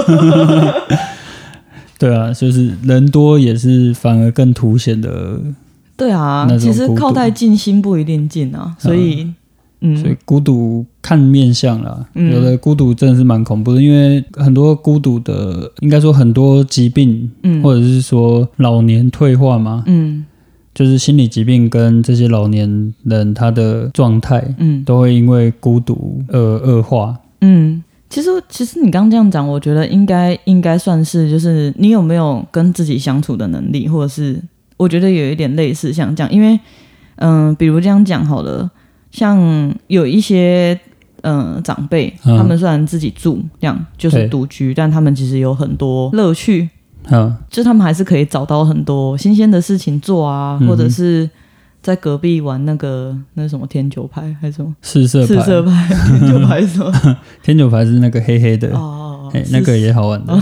[1.99, 5.37] 对啊，就是人多也是反而更凸显的，
[5.97, 9.29] 对啊其实靠太近心不一定近啊，所以
[9.81, 12.33] 嗯，所以孤独看面相啦，嗯。
[12.33, 17.61] 有的孤独真的是蛮恐怖的，因为很多孤独的，应该说很多疾病，嗯。
[17.61, 20.25] 或者是说老年退化嘛，嗯
[20.75, 27.17] 就是心理疾病跟这些老年人他的状态嗯都会因为孤独而恶化。
[27.41, 34.39] 嗯，其实其实你刚刚这样讲，我觉得应该应该算是就是你有没有跟自己相处的能力，或者是
[34.77, 36.59] 我觉得有一点类似像这样，因为
[37.15, 38.69] 嗯、比如这样讲好了，
[39.09, 40.79] 像有一些。
[41.27, 46.69] 嗯，长辈嗯他们虽然自己住这样就是对独居，但他们其实有很多乐趣，
[47.07, 51.29] 哈，就他们还是可以找到很多新鲜的事情做啊，嗯或者是
[51.81, 54.75] 在隔壁玩那个那什么天九牌还是什么？
[54.81, 55.87] 四色四色牌，
[56.19, 57.17] 天九牌是什么？
[57.43, 59.51] 天九牌是那个黑黑的，哦，哎、是。
[59.51, 60.33] 那个也好玩的，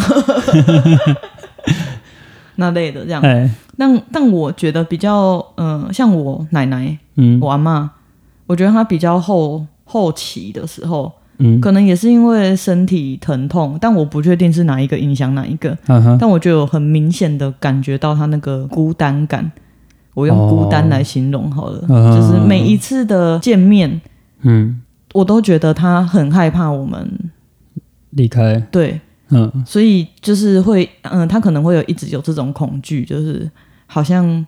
[2.56, 3.22] 那类的这样。
[3.24, 7.40] 哎、但但我觉得比较，嗯、像我奶奶、嗯。
[7.42, 7.92] 我阿妈，
[8.48, 11.12] 我觉得她比较后后期的时候，
[11.44, 15.78] 嗯，可能也是因为身体疼痛，但我不确定是哪一个影响哪一个。
[16.20, 19.52] 但我就有很明显的感觉到他那个孤单感。
[20.16, 24.00] 我用孤单来形容好了，哦就是每一次的见面，
[24.44, 24.80] 嗯，
[25.12, 27.32] 我都觉得他很害怕我们。
[28.12, 33.50] 离开，对，嗯所以就是会，嗯、他可能会有一直有这种恐惧，就是
[33.88, 34.46] 好像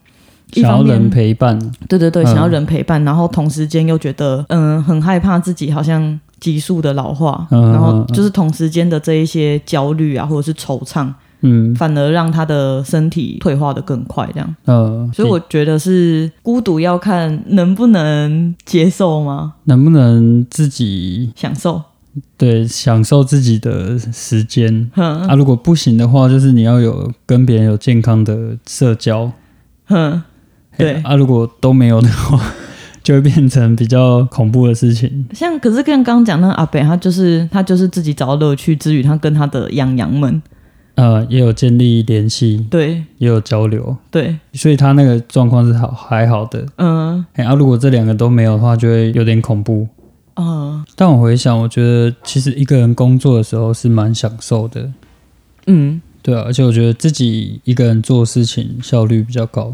[0.53, 1.58] 一想要方面人陪伴，
[1.89, 2.25] 对对对，嗯。
[2.27, 11.73] 想要人陪伴，然后同时间又觉得，嗯，很害怕自己好像急速的老化，嗯然后就是同时间的这一些焦虑啊，或者是惆怅，嗯。
[11.75, 14.55] 反而让他的身体退化的更快，这样。
[14.65, 19.55] 呃，所以我觉得是孤独要看能不能接受吗？
[19.65, 21.81] 能不能自己享受，
[22.38, 24.89] 对享受自己的时间。
[24.95, 25.21] 哼。
[25.27, 25.36] 啊？
[25.36, 29.31] 如果不行的话，就是你要有跟别人有健康的社交，
[29.88, 30.21] 哼，
[30.77, 32.39] 对嘿啊，如果都没有的话，
[33.03, 35.27] 就会变成比较恐怖的事情。
[35.33, 40.41] 像可是跟刚刚讲那阿北，他就是他就是自己找到乐趣之余，他跟他的养羊们，
[40.95, 46.65] 呃，也有建立联系，对也有交流，对，所以他那个状况是好还好的。
[46.77, 49.88] 嗯、哎、啊，如果这两个都没有的话，就会有点恐怖。
[50.38, 54.91] 嗯但我回想，我觉得其实一个人工作的时候是蛮享受的，
[55.67, 59.73] 嗯，对啊，而且我觉得自己一个人做事情效率比较高。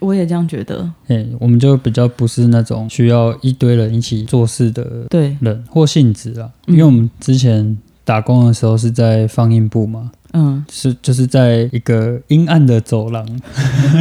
[0.00, 0.90] 我也这样觉得。
[1.06, 6.72] 哎，我们就比较不是那种需要一堆人一起做事的对，人或性质啊，嗯。
[6.74, 10.64] 因为我们之前打工的时候是在放映部嘛，嗯。
[10.70, 13.26] 是就是在一个阴暗的走廊，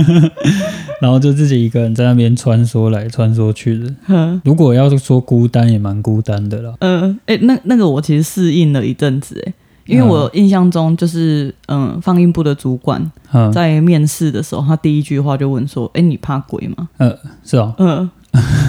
[1.01, 3.95] 然后就自己一个人在那边穿梭来穿梭去的。
[4.05, 6.75] 哼如果要是说孤单，也蛮孤单的啦。
[6.79, 9.53] 嗯，哎、那那个我其实适应了一阵子，哎，
[9.89, 13.02] 因为我印象中就是，嗯，放映部的主管
[13.34, 18.10] 嗯，在面试的时候，他第一句话就问说：“哎、你怕鬼吗呃，是哦，？”嗯，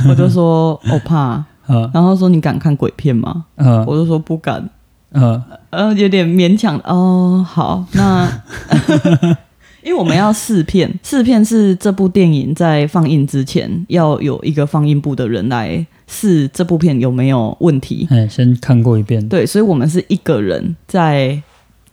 [0.08, 1.44] 我就说：“我怕。
[1.68, 4.68] 嗯”然后说：“你敢看鬼片吗？”嗯我就说：“不敢。
[5.12, 6.76] 嗯”呃，有点勉强。
[6.84, 8.26] 哦，好，那
[9.82, 18.06] 因为我们要试片，试片是这部电影在放映之前要有一个放映部的人来试这部片有没有问题。
[18.10, 21.40] 哎，先看过一遍，对，所以我们是一个人在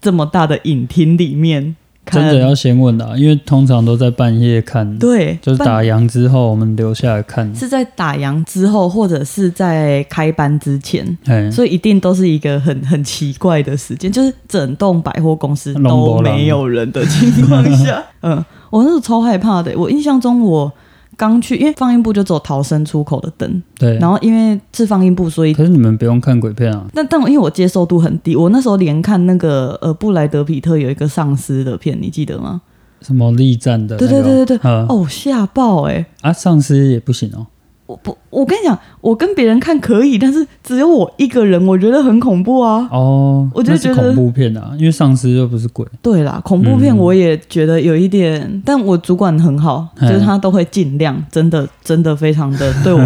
[0.00, 7.54] 这么大的影厅里面看，真的要先问啊，因为通常都在半夜看，对，就是打烊之后我们留下来看。
[7.54, 19.72] 是在打烊之后，或者是在开班之前，哎，所以一定都是一个很很奇怪的时间，就是整栋百货公司都没有人的情况下， 嗯，我那时候超害怕的。
[19.78, 20.72] 我印象中我。
[21.18, 26.86] 刚去，因为放映部就只有逃生出口的灯，对，然后因为是放映部，所以可是你们不用看鬼片啊？
[26.94, 32.60] 但但我因为我接受度很低，我那时候连看那个呃布莱德皮特有一个丧尸的片，你记得吗？
[33.02, 34.08] 什么力战的、那个？
[34.08, 37.46] 对对对对对，嗯哦吓爆哎、啊，丧尸也不行哦。
[37.88, 42.86] 我不，我跟你讲，我跟别人看可以，但是只有我一个人，我觉得很恐怖啊。
[42.92, 45.86] 哦，我就觉得恐怖片啊，因为丧尸又不是鬼。
[46.02, 53.00] 对啦，恐怖片嗯我也觉得有一点，但我主管很好，就嗯是他都会尽量，真的真的非常的对我，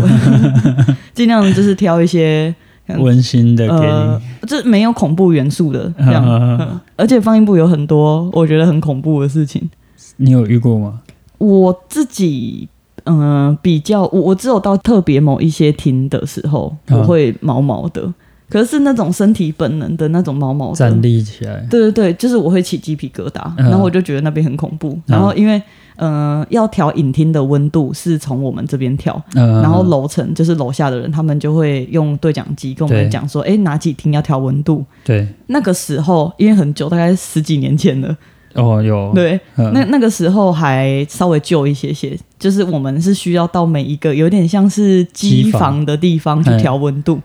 [1.14, 2.53] 尽量就是挑一些
[2.88, 3.92] 嗯温馨的给你。
[3.92, 9.71] 呃，这没有恐怖元素的这样，而且放映部有很多我觉得很恐怖的事情。
[10.16, 11.01] 你有遇过吗？
[11.38, 12.68] 我自己
[13.05, 18.12] 嗯、呃比较，我我只有到特别某一些厅的时候，嗯我会毛毛的，
[18.49, 21.67] 可是那种身体本能的那种毛毛的，站立起来。
[21.71, 24.99] 对对对，就是我会起鸡皮疙瘩，嗯然后我就觉得那边很恐怖。
[25.07, 25.61] 然后因为
[25.97, 34.85] 呃要调影厅的温度是从我们这边调，嗯，然后楼层就是楼下的人，他们就会用对讲机跟我们讲说，哎，哪几厅要调温度。
[35.05, 38.17] 对，那个时候因为很久，大概十几年前了，
[38.55, 47.21] 哦，有，对，嗯那那个时候还稍微旧一些些，就是我们是需要到每一个有点像是机机房房的地方去哎调温度。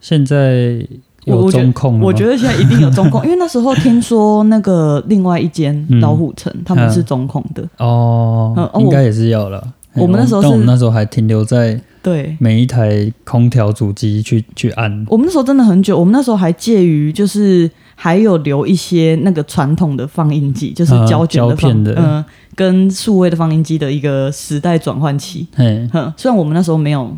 [0.00, 0.86] 现在
[1.24, 9.58] 有我我觉得中控了吗我觉得现在一定有中控，因为那时候听说那个另外一间嗯老虎城、他们是中控的，哦嗯哦，应该也是要了。
[9.94, 12.36] 哎我们那时候是但我们那时候还停留在对。
[12.40, 15.06] 每一台空调主机去去按。
[15.08, 25.46] 我们那时候真的很久，我们那时候还介于就是还有留一些那个传统的放映机，就是啊胶卷的放，的嗯、跟数位的放映机的一个时代转换期。
[25.54, 27.14] 嘿，哼，虽然我们那时候没有，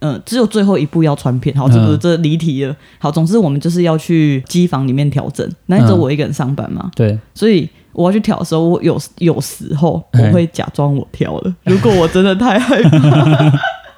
[0.00, 2.74] 呃，只有最后一步要传片，好，这不是嗯这离题了。
[2.98, 13.52] 好，总之我们就是要去机房里面调整，那只有嗯我一个人上班嘛，对，所以我要去调的时候，我有有时候我嘿会假装我调了， 如果我真的太害怕，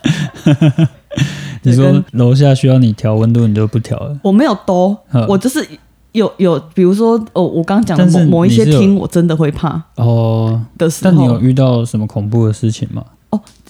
[1.62, 4.16] 你说楼下需要你调温度，你就不调了。
[4.22, 5.66] 我没有兜嗯，我就是
[6.16, 11.10] 有有，比如说哦，我刚刚讲的某某一些厅，我真的会怕哦，的时候。
[11.10, 13.04] 但你有，遇到什么恐怖的事情吗？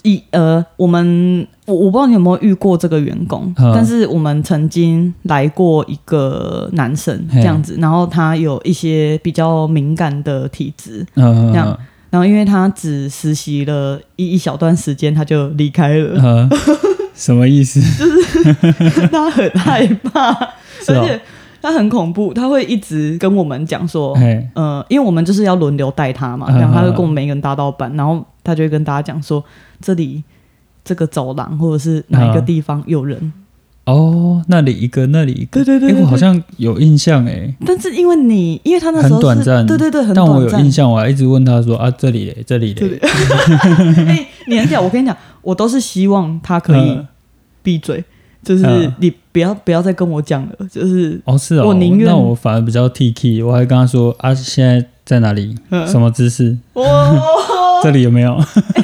[0.03, 3.71] 一呃，我们我我不知道你有没有遇过这个员工，嗯。
[3.75, 7.41] 但是我们曾经来过一个男生嘿。
[7.41, 11.77] 这样子，然后他有一些比较敏感的体质，嗯，这样。
[12.09, 16.49] 然后因为他只实习了一一小段时间，他就离开了，嗯，
[17.13, 17.81] 什么意思？
[17.81, 20.47] 就是 他很害怕， 哦。
[20.87, 21.21] 而且
[21.61, 29.43] 他很恐怖，他会一直跟我们讲说，嘿，呃，因为我们就是要轮流带他嘛，嗯这样他就嗯跟我们每个人搭到班，然后他就会跟大家讲说，
[29.81, 30.23] 这里
[30.83, 33.33] 这个走廊或者是哪一个嗯地方有人，
[33.85, 36.03] 哦，那里一个，那里一个，诶对对对对对。
[36.03, 39.65] 我好像有印象哎，但是因为你，因为他那时候是很短暂。
[39.65, 40.71] 对对对，很但我有印。
[40.71, 42.89] 象，我还一直问他说啊，这里嘞，这里对。
[42.89, 42.99] 嘞，
[44.07, 44.81] 哎、你很屌！
[44.81, 47.07] 我跟你讲，我都是希望他可以嗯。
[47.63, 48.01] 闭嘴，
[48.43, 55.55] 就是嗯你不要不要再跟我讲了，就是哦是哦，我宁愿那我反而比较 T K，我还跟他说啊，现在在哪里？
[55.69, 56.57] 嗯什么姿势？
[56.73, 56.83] 哇，
[57.83, 58.37] 这里有没有？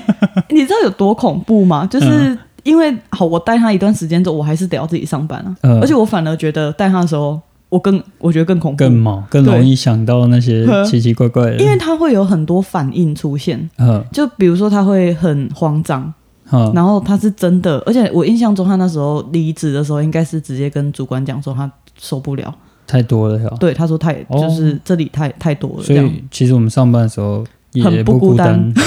[0.50, 1.84] 你知道有多恐怖吗？
[1.86, 7.40] 嗯就是因为好，我带他一段时间之后，我还是得要自己上班啊，嗯而且我反而觉得带他的时候，
[7.70, 11.58] 我更我觉得更恐怖，更毛，更容易想到那些 奇奇怪怪的。
[11.58, 16.14] 因为他会有很多反应出现，嗯就比如说他会很慌张，
[16.54, 22.54] 嗯，然后他是真的，而且我印象中他那时候离职的时候，应该是直接跟主管讲说他受不了，
[22.86, 23.50] 太多了呀。
[23.60, 24.40] 对，他说太哦。
[24.40, 28.74] 就是这里太太多了，所以其实我们上班的时候也很不不孤孤单。
[28.74, 28.84] 单。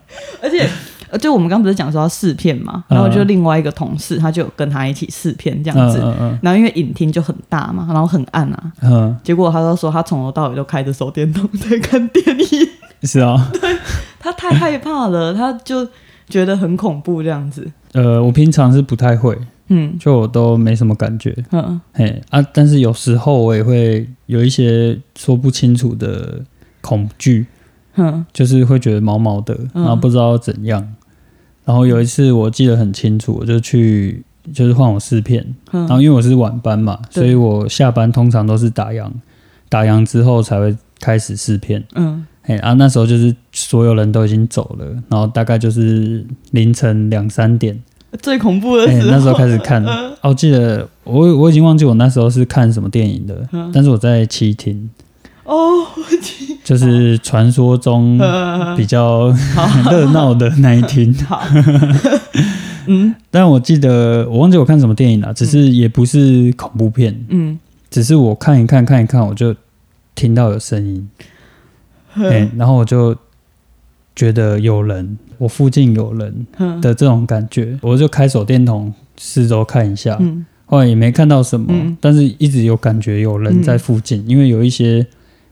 [0.42, 0.68] 而且，
[1.10, 6.00] 呃就我们刚不是讲说要试片嘛，然后就另外一个同事，他就跟他一起试片这样子。
[6.02, 12.70] 嗯嗯然后因为影厅就很大嘛，然后很暗啊，结果他就说他从头到尾都开着手电筒在看电影，
[13.04, 13.52] 是啊。
[14.20, 15.88] 他太害怕了，他就
[16.30, 17.70] 觉得很恐怖这样子。
[17.94, 19.38] 呃，我平常是不太会，
[19.70, 21.36] 嗯就我都没什么感觉。
[21.52, 26.42] 嗯嘿啊，但是有时候我也会有一些说不清楚的
[26.82, 27.46] 恐惧，
[27.96, 30.88] 嗯就是会觉得毛毛的，嗯然后不知道怎样。
[31.66, 39.10] 然后有一次我记得很清楚，我就去就是换我试片，嗯然后嗯因为我是晚班嘛，所以我下班通常都是打烊，
[39.70, 41.84] 打烊之后才会开始试片。
[41.96, 47.78] 嗯哎啊，那时候就是所有人都已经走了，然后大概就是凌晨两三点，
[48.22, 49.86] 最恐怖的哎、时候，那时候开始看。
[50.24, 53.72] 我记得我我已经忘记我那时候是看什么电影的，嗯。
[53.74, 54.90] 但是我在七厅，
[55.46, 55.86] 哦，
[56.64, 59.34] 就是传说中呃比较
[59.92, 61.14] 热闹的那一厅。
[61.26, 61.42] 好，
[62.88, 63.14] 嗯。
[63.30, 67.58] 但我记得我忘记我看什么电影了，只是也不是恐怖片，嗯，
[67.90, 69.56] 只是我看一看看一看，我就
[70.16, 71.08] 听到有声音，
[72.30, 73.16] 哎、然后我就
[74.16, 76.80] 觉得有人，我附近有人嗯。
[76.82, 80.46] 的这种感觉，我就开手电筒四周看一下，嗯。
[80.66, 81.98] 后来也没看到什么，嗯。
[82.02, 85.06] 但是一直有感觉有人在附近，因为有一些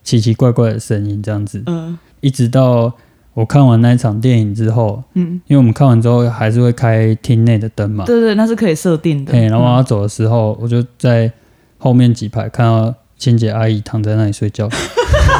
[0.03, 1.97] 奇奇怪怪的声音这样子，嗯。
[2.21, 2.91] 一直到
[3.35, 9.31] 我看完那一场电影之后，嗯，因为我们看完之后还是会开厅内的灯嘛，对对，那是可以设定的。
[9.33, 9.75] 嘿，然后我嗯。
[9.75, 11.31] 要走的时候，我就在
[11.77, 14.67] 后面几排看到清洁阿姨躺在那里睡觉，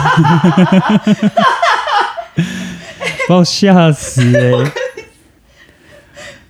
[3.28, 4.52] 把我吓死哎、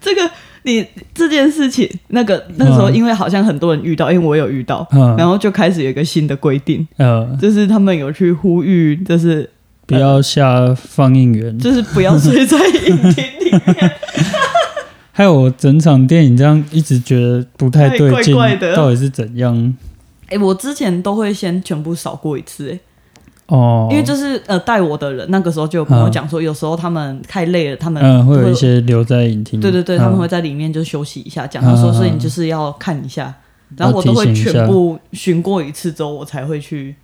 [0.02, 0.30] 这个
[0.64, 9.50] 你这件事情，那个那个时候，嗯因为好像很多人遇到，因为我有遇到，嗯，然后就开始有一个新的规定，呃，就是他们有去呼吁，就是
[9.86, 13.92] 不要下放映员，就是不要睡在 影厅里面。
[15.12, 19.74] 还有我整场电影这样一直觉得不太对劲，怪怪的到底是怎样？
[20.28, 22.80] 哎、我之前都会先全部扫过一次、哎，
[23.48, 33.34] 哦，因为就是呃带我的人，那个时候就有朋友讲说，有时候他们太累了，他们嗯，会有一些留在影厅，对对对，嗯他们会在里面就休息一下，讲他说，嗯所以你就是要看一下，
[33.78, 36.96] 然后我都会全部巡过一次之后，我才会去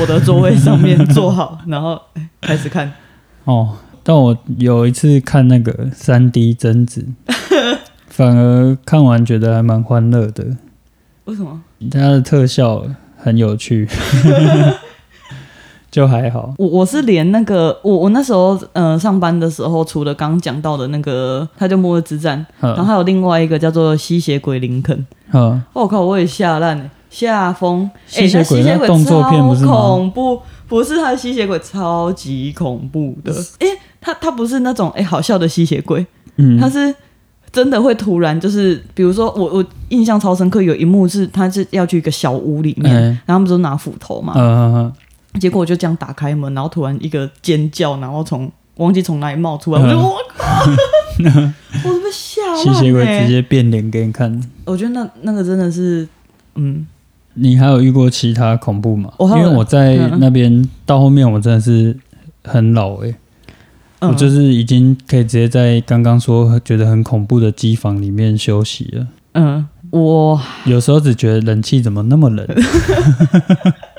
[0.00, 2.92] 我的座位上面坐好，然后哎开始看。
[3.44, 3.76] 哦。
[4.04, 7.06] 但我有一次看那个三 D 贞子，
[8.10, 10.44] 反而看完觉得还蛮欢乐的，
[11.26, 11.62] 为什么？
[11.88, 12.84] 它的特效
[13.16, 13.88] 很有趣，
[15.92, 16.52] 就还好。
[16.58, 24.96] 我我是连那个我我那时候呃上班的时候，除了刚刚讲到的那个，他就《末日之战》，然后嗯还有另外一个叫做《吸血鬼林肯》。
[25.34, 27.88] 嗯，我、靠，我也吓烂了，吓疯！
[28.16, 29.72] 哎、吸血鬼那吸血鬼那动作片不是吗？
[29.72, 33.32] 超恐怖，不是他的吸血鬼超级恐怖的。
[33.60, 33.66] 哎、
[34.00, 36.94] 他他不是那种哎、好笑的吸血鬼，嗯，他是
[37.50, 44.92] 真的会突然就是，比如说我我印象超深刻，有一幕是他是要去一个小屋里面，哎然后他们不是拿斧头嘛，嗯嗯
[45.40, 50.70] 结果我就这样打开门，然后突然一个尖叫，然后从忘记从哪里冒出来，嗯我就我靠，
[51.84, 54.42] 我 是被吓嗯，烂、欸、吸血鬼直接变脸给你看。
[54.64, 56.06] 我觉得那那个真的是，
[56.54, 56.86] 嗯，
[57.34, 59.12] 你还有遇过其他恐怖吗？
[59.18, 61.96] 因为我在嗯那边到后面，我真的是
[62.44, 63.14] 很老诶、
[64.00, 64.10] 嗯。
[64.10, 69.06] 我就是已经可以直接在刚刚说觉得很恐怖的机房里面休息了。
[69.34, 72.46] 嗯，我有时候只觉得冷气怎么那么冷，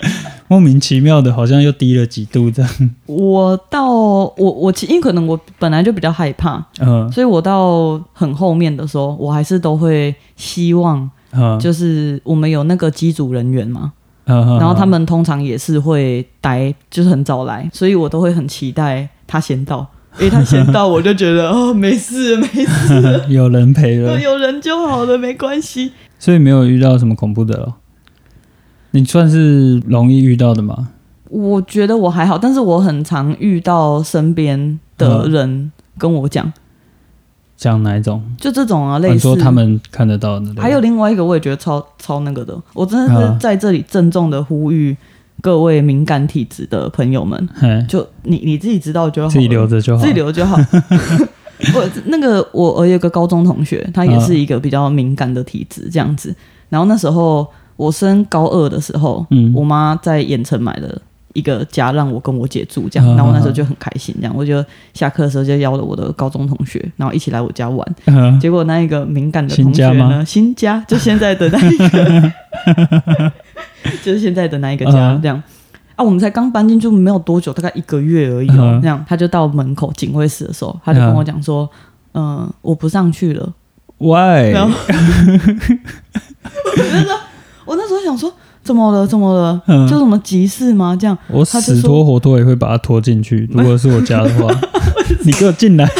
[0.54, 2.72] 莫名其妙的，好像又低了几度这样。
[3.08, 13.94] 我到我我其因为可能我本来就比较害怕，嗯所以我到很后面的时候，我还是都会希望嗯，就是我们有那个机组人员嘛，
[14.28, 19.88] 嗯然后他们通常也是会待，就是很早来，所以我都会很期待他先到，
[20.20, 25.94] 因为他先到，我就觉得哦没事没事，嗯 有人陪了，有人就好了，没关系。
[26.20, 27.78] 所以没有遇到什么恐怖的了。
[28.96, 30.90] 你算是容易遇到的吗？
[31.30, 36.54] 我觉得我还好，但是我很常遇到身边的人跟我讲，
[37.58, 38.22] 讲哪一种？
[38.38, 44.96] 就这种啊，类似你说他们看得到的，还有另外一个，我也觉得超超那个的，我真的是嗯在这里郑重的呼吁
[45.42, 50.56] 各位敏感体质的朋友们，嘿，就你你自己知道就好了，自己留着就好，自己留就好。
[51.74, 56.36] 我那个我我有个高中同学，他也是一个比较敏感的体质这样子。
[56.70, 61.02] 然后那时候我升高二的时候，嗯我妈在盐城买了
[61.34, 64.64] 一个家让我跟我姐住这样，嗯然后我那时候就很开心，这样我就
[64.94, 67.96] 下课的时候就邀了我的高中同学，然后一起来我家玩。
[68.06, 72.32] 嗯结果那一个敏感的同学新家吗呢，新家就现在的那一个，
[74.04, 75.42] 就是现在的那一个家嗯这样。
[75.96, 78.58] 啊，我们才刚搬进去没有多久，大概一个月而已哦。
[78.62, 81.70] 嗯这样，他就到门口警卫室的时候，他就跟我讲说
[82.16, 83.54] ：“嗯、我不上去了。”
[84.00, 84.52] Why？
[84.52, 84.76] 然后
[86.66, 87.23] 我
[87.68, 88.32] 那时候想说，
[88.64, 89.06] 怎么了？
[89.08, 89.62] 怎么了？
[89.68, 90.96] 嗯就什么急事吗？
[91.00, 93.48] 这样，我他就死拖活拖也会把他拖进去。
[93.54, 94.54] 如果是我家的话，
[95.26, 95.90] 你给我进来。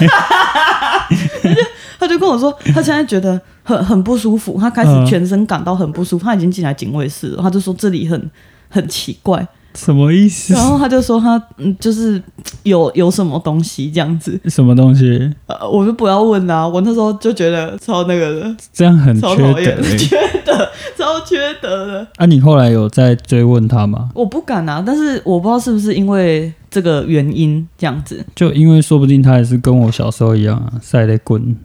[2.00, 8.30] 他就跟我说，他现在觉得很很不舒服，他开始嗯全身感到很不舒服，他已经进来警卫室了，他就说这里很
[8.70, 9.46] 很奇怪，
[9.76, 10.64] 什么意思然？
[10.64, 12.22] 后他就说他嗯，就是
[12.64, 15.32] 有有什么东西这样子，什么东西？
[15.48, 19.98] 呃，我就不要问啦、我那时候就觉得超那个的，这样很超缺德讨厌的，欸。
[19.98, 22.08] 缺德，超缺德的。
[22.18, 24.10] 啊，你后来有在追问他吗？
[24.14, 31.56] 我不敢啊，但是我不知道是不是因为这个原因这样子，就因为说不定他也是跟我小时候一样啊，晒得滚，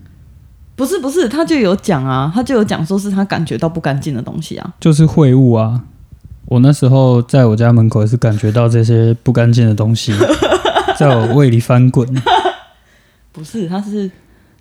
[0.75, 4.75] 不是不是，他就有讲啊，他就有讲说是他感觉到不干净的东西啊。
[4.81, 5.83] 就是秽物啊。
[6.49, 10.13] 我那时候在我家门口也是感觉到这些不干净的东西
[10.99, 12.07] 在我胃里翻滚
[13.33, 14.11] 不是，它是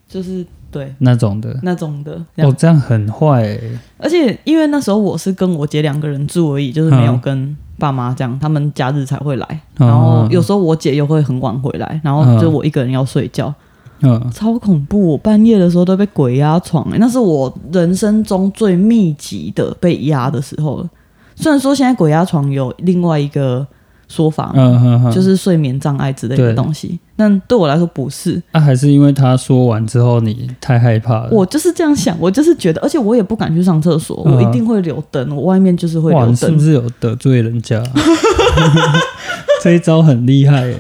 [0.07, 1.57] 就是对那种的。
[1.63, 2.21] 那种的。
[2.35, 9.47] 这样哦，这样很坏欸而且因为那时候我是跟我姐两个人住而已，就是没有嗯跟爸妈这样，他们假日才会来。
[9.79, 13.53] 嗯然后有时候我姐又会很晚回来，然后就我一个人要睡觉，
[14.01, 15.11] 嗯，超恐怖！
[15.11, 20.89] 我半夜的时候都被鬼压床、欸，那是我人生中最密集的被压的时候了。
[21.39, 23.65] 虽然说现在鬼压床有另外一个
[24.07, 28.41] 说法，嗯哼哼，就是睡眠障碍之类的对东西，但对我来说不是。
[28.51, 31.29] 啊，还是因为他说完之后你太害怕了。
[31.31, 36.33] 我就是这样想，我就是觉得，而且我也不敢去上厕所，嗯我一定会留灯，我外面就是会哇，留灯。
[36.33, 37.83] 你是不是有得罪人家？
[39.61, 40.77] 这一招很厉害耶！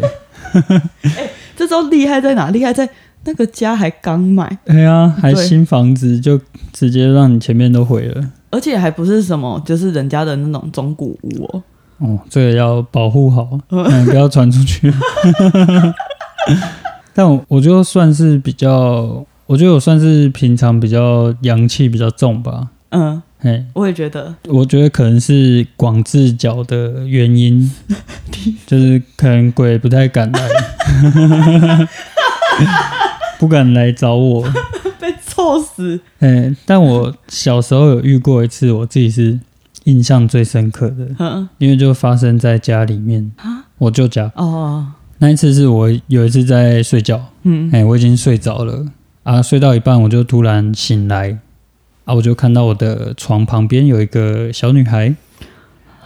[1.55, 2.49] 这招厉害在哪？
[2.51, 2.87] 厉害在
[3.25, 6.39] 那个家还刚买，哎呀，还新房子就
[6.71, 8.31] 直接让你前面都毁了。
[8.49, 11.63] 而且还不是什么，就是人家的那种中古屋哦。
[11.99, 14.93] 哦，这个要保护好， 嗯，不要传出去。
[17.13, 22.69] 但我我就算是比较，我觉得我算是平常比较阳气比较重吧。
[22.91, 27.69] 嗯，嘿，我也觉得，我觉得可能是广智角的原因，
[28.65, 30.47] 就是可能鬼不太敢来，
[33.39, 34.43] 不敢来找我。
[34.99, 35.99] 被臭死。
[36.19, 39.39] 哎，但我小时候有遇过一次，我自己是
[39.83, 41.47] 印象最深刻的， 嗯。
[41.59, 43.31] 因为就发生在家里面，
[43.77, 44.31] 我舅家。
[44.35, 44.87] 哦，
[45.19, 47.69] 那一次是我有一次在睡觉，嗯。
[47.71, 48.85] 哎、我已经睡着了。
[49.23, 51.37] 啊，睡到一半我就突然醒来。
[52.05, 55.13] 啊，我就看到我的床旁边有一个小女孩，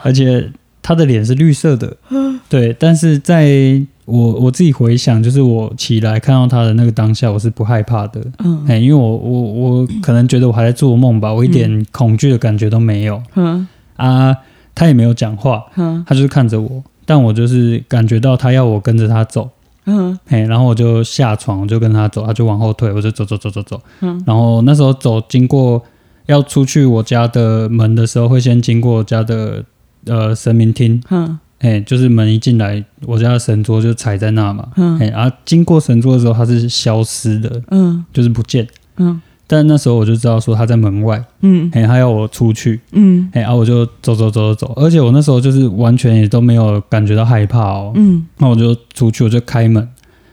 [0.01, 0.51] 而且
[0.81, 1.95] 她的脸是绿色的，
[2.49, 8.65] 对，但是在我我自己回想，就是我起来看到他的那个当下，我是不害怕的，嗯。
[8.67, 14.35] 哎、因为我我我可能觉得我还在做梦吧，我一点恐惧的感觉都没有嗯啊，
[14.73, 19.49] 他也没有讲话，嗯他就是看着我，但我就是感觉到他要我跟着他走。
[19.85, 23.81] 嗯嘿，然后我就下床，我就跟他走，他就往后退，我就走走走走走。
[24.01, 25.83] 嗯然后那时候走经过
[26.27, 29.63] 要出去我家的门的时候，会先经过我家的
[30.05, 38.67] 呃神明厅，嗯哎，就是门一进来，我家的神桌就踩在那嘛，嗯哎，然后经过神桌的时候，它是消失的，嗯就是不见。
[38.97, 49.83] 嗯但那时候我就知道说他在门外，嗯哎，他要我出去，嗯哎，然后我就走走走走走，而且我那时候就是完全也都没有感觉到害怕哦，嗯那我就出去，我就开门，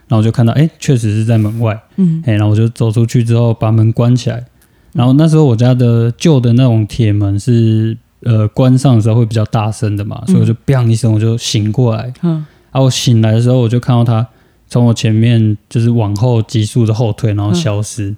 [0.07, 1.76] 然后我就看到，哎，确实是在门外。
[1.97, 4.45] 嗯哎，然后我就走出去之后把门关起来，
[4.93, 12.44] 然后那时候我家的旧的那种铁门是呃关上的时候会比较大声的嘛，所以我就 biang 一声我就醒过来，嗯。
[12.70, 14.26] 啊，我醒来的时候我就看到他
[14.68, 18.14] 从我前面就是往后急速的后退，然后消失。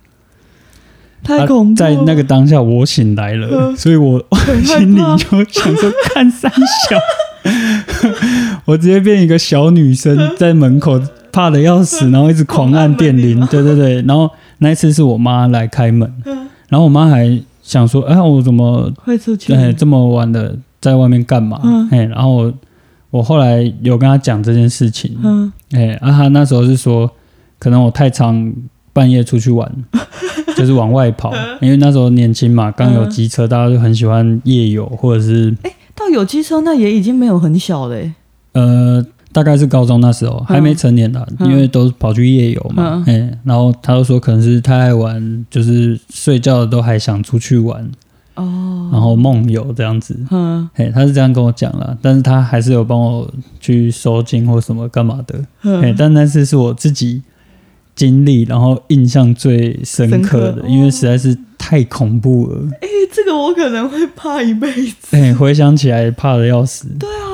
[1.23, 3.77] 太恐怖在那个当下我醒来了，嗯。
[3.77, 4.19] 所以我
[4.65, 6.97] 心里就想说看三小，
[8.65, 16.13] 我直接变一个小女生在门口怕的要死，然后一直狂按电铃，对对对，然后那一次是我妈来开门，
[16.69, 17.41] 然后我妈还
[17.71, 21.61] 想说，哎，我怎么会出去，哎这么晚的在外面干嘛？
[21.63, 21.89] 嗯。
[21.93, 22.53] 哎，然后我
[23.11, 25.53] 我后来有跟他讲这件事情，嗯。
[25.71, 27.09] 哎，啊，他那时候是说，
[27.61, 28.53] 可能我太常
[28.93, 29.73] 半夜出去玩，
[30.57, 38.13] 就是往外跑，因为那时候年轻嘛，刚有机车，大家就很喜欢夜游，或者是哎到有机车那也已经没有很小嘞，
[38.53, 47.89] 呃，大概是高中那时候还没成年啦，嗯因为都跑去夜游嘛，哎、然后他就说可能是太爱玩，就是睡觉都还想出去玩，
[48.35, 50.19] 哦，然后梦游这样子。
[50.31, 55.39] 嗯嘿，他是这样跟我讲了，但是他还是有帮我去收金或什么干嘛的。
[55.61, 57.23] 嘿，嗯，但那次是我自己
[57.95, 62.69] 经历，然后印象最深刻的，因为实在是太恐怖了。
[62.81, 65.17] 哎，这个我可能会怕一辈子。
[65.17, 66.89] 哎，回想起来怕的要死。
[66.99, 67.30] 对啊，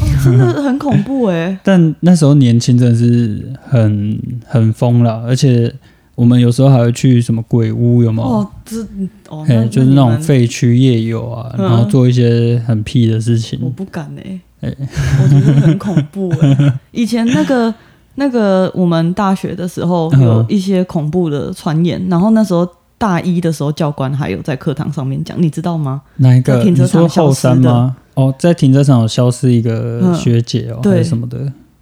[0.00, 1.58] 哦，真的很恐怖哎。
[1.64, 5.72] 但那时候年轻真的是很很疯了，而且
[6.14, 8.28] 我们有时候还会去什么鬼屋，有没有？
[8.28, 8.80] 哦，这
[9.28, 13.68] 哦，嘿，就是那种废墟夜游啊，嗯然后做一些很屁的事情我。
[13.70, 14.74] 不敢哎、哎
[15.22, 17.74] 我觉得很恐怖哎、 以前那个
[18.14, 22.66] 那个我们大学的时候嗯有一些恐怖的传言，然后那时候
[22.96, 26.02] 大一的时候教官还有在课堂上面讲，你知道吗？
[26.16, 26.58] 哪一个？
[26.58, 27.96] 在停车场消后山吗？
[28.14, 31.38] 哦，在停车场有消失一个嗯学姐哦，对还是什么的。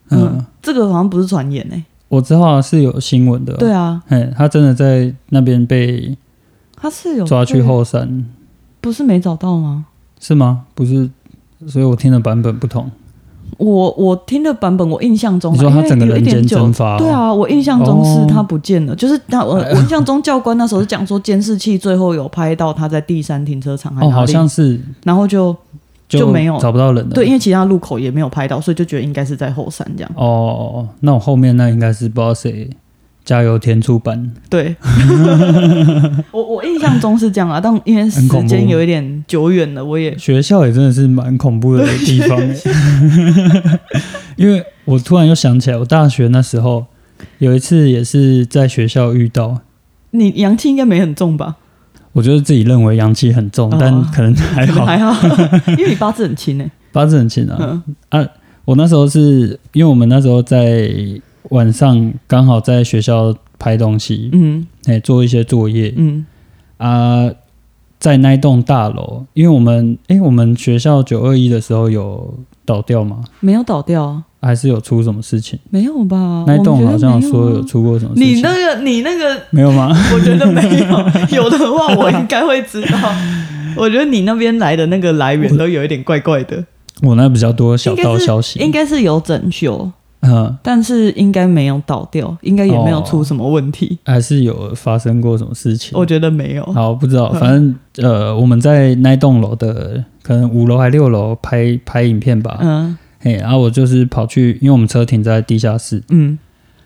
[0.08, 3.52] 嗯，嗯，这个好像不是传言哎、我知道啊是有新闻的。
[3.54, 6.16] 对，啊，哎，他真的在那边被
[6.74, 8.26] 他是有抓去，后山，
[8.80, 9.86] 不是没找到吗？
[10.20, 10.64] 是吗？
[10.74, 11.10] 不是，
[11.66, 12.90] 所以我听的版本不同。
[13.58, 25.54] 我我听的版本，我印象中啊，你说他整个人间蒸发哦对啊，我印象中是哦他不见了，就是他我 我印象中教官那时候是讲说监视器最后有拍到他在第三停车场还哦，好像是然后就
[26.08, 27.14] 就没有找不到人了。
[27.14, 30.10] 对，因为其他路口也没有拍到，所以就觉得应该是在后山这样。
[30.14, 32.68] 哦，那我后面那应该是不知道谁
[33.24, 34.30] 加油填出版。
[34.50, 34.74] 对，
[36.32, 43.80] 我我印象中是这样啊，但因为时间有一点久远了，我也学校也真的是蛮恐怖的地方欸，
[44.36, 46.86] 因为我突然又想起来，我大学那时候
[47.38, 49.60] 有一次也是在学校遇到，
[50.10, 51.56] 你阳气应该没很重吧？
[52.12, 53.76] 我觉得自己认为阳气很重，哦。
[53.80, 55.14] 但可能还好， 还好，
[55.78, 57.56] 因为你八字很轻诶、八字很轻啊。
[57.60, 57.82] 嗯。
[58.10, 58.28] 啊
[58.64, 60.88] 我那时候是因为我们那时候在
[61.52, 66.26] 晚上刚好在学校拍东西，嗯哎、做一些作业嗯
[66.76, 67.30] 啊。
[68.02, 72.34] 在那一栋大楼，因为我们哎、我们学校九二一的时候有
[72.64, 73.22] 倒掉吗？
[73.38, 75.56] 没有倒掉啊，还是有出什么事情？
[75.70, 76.42] 没有吧？
[76.44, 78.38] 那一栋好像说有出过什么事情？
[78.38, 79.96] 你那个你那个，没有吗？
[80.12, 81.06] 我觉得没有，
[81.44, 82.98] 有的话我应该会知道。
[83.76, 86.64] 我觉得你那边来的那个来源都有一点怪怪的，
[87.02, 89.88] 我那比较多小道消息，应该是有整修，
[90.24, 93.98] 嗯，但是应该没有倒掉，应该也没有出什么问题。
[94.04, 95.98] 还是有发生过什么事情？
[95.98, 96.64] 我觉得没有。
[96.72, 97.40] 好不知道，嗯。
[97.40, 97.74] 反正
[98.08, 102.96] 呃，我们在那栋楼的可能五楼还六楼拍拍影片吧，嗯。
[103.18, 106.38] 嘿，然后我就是跑去，因为我们车停在地下室，嗯。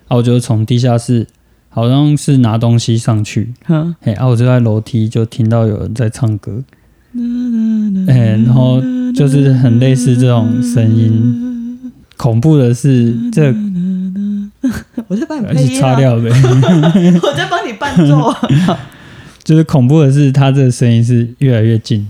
[0.07, 1.27] 然后我就从地下室
[1.69, 6.63] 好像是拿东西上去，嗯，嘿，然后我就在楼梯就听到有人在唱歌，
[8.07, 8.81] 哎，然后
[9.15, 11.43] 就是很类似这种声音。
[12.17, 13.53] 恐怖的是，这
[15.07, 16.29] 我在帮你而且配音、啊，擦掉呗。
[17.23, 18.37] 我在帮你伴奏、啊。
[19.43, 22.05] 就是恐怖的是，他这个声音是越来越近。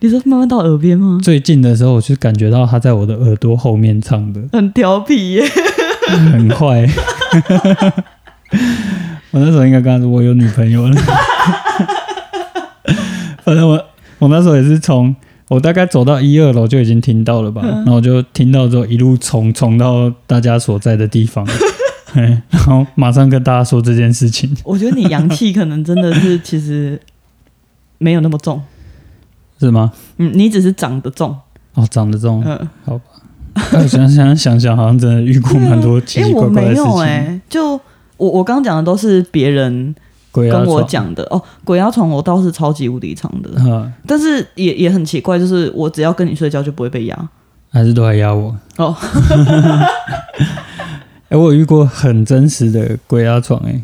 [0.00, 1.18] 你说慢慢到耳边吗？
[1.22, 5.44] 最近的时候，我就感觉到他在我的耳朵后面唱的，很调皮耶。
[6.06, 6.88] 很坏。
[9.32, 10.96] 我那时候应该跟他说我有女朋友了。
[13.42, 13.84] 反正我
[14.18, 15.14] 我那时候也是从
[15.48, 17.70] 我大概走到一二楼就已经听到了吧，嗯。
[17.76, 21.46] 然后我就听到之后一路冲冲到大家所在的地方，
[22.12, 24.56] 嘿然后马上跟大家说这件事情。
[24.64, 27.00] 我觉得你阳气可能真的是其实
[27.98, 28.60] 没有那么重，
[29.60, 29.92] 是吗？
[30.18, 31.36] 嗯，你只是长得重，
[31.74, 33.00] 哦，长得这种，嗯，
[33.72, 36.84] 哎想想想想，好像真的遇过蛮多奇奇怪怪的事情。
[36.90, 37.80] 有哎、就
[38.16, 39.94] 我我刚讲的都是别人
[40.42, 41.22] 跟我床，讲的。
[41.24, 47.28] 哦，鬼压床我倒是超级无敌长的，嗯，但是也也很奇怪，就是我只要跟你睡觉就不会被压。
[47.70, 48.54] 还是都来压我。
[48.76, 48.94] 哦，
[51.28, 53.82] 哎、我有遇过很真实的鬼压床、哎，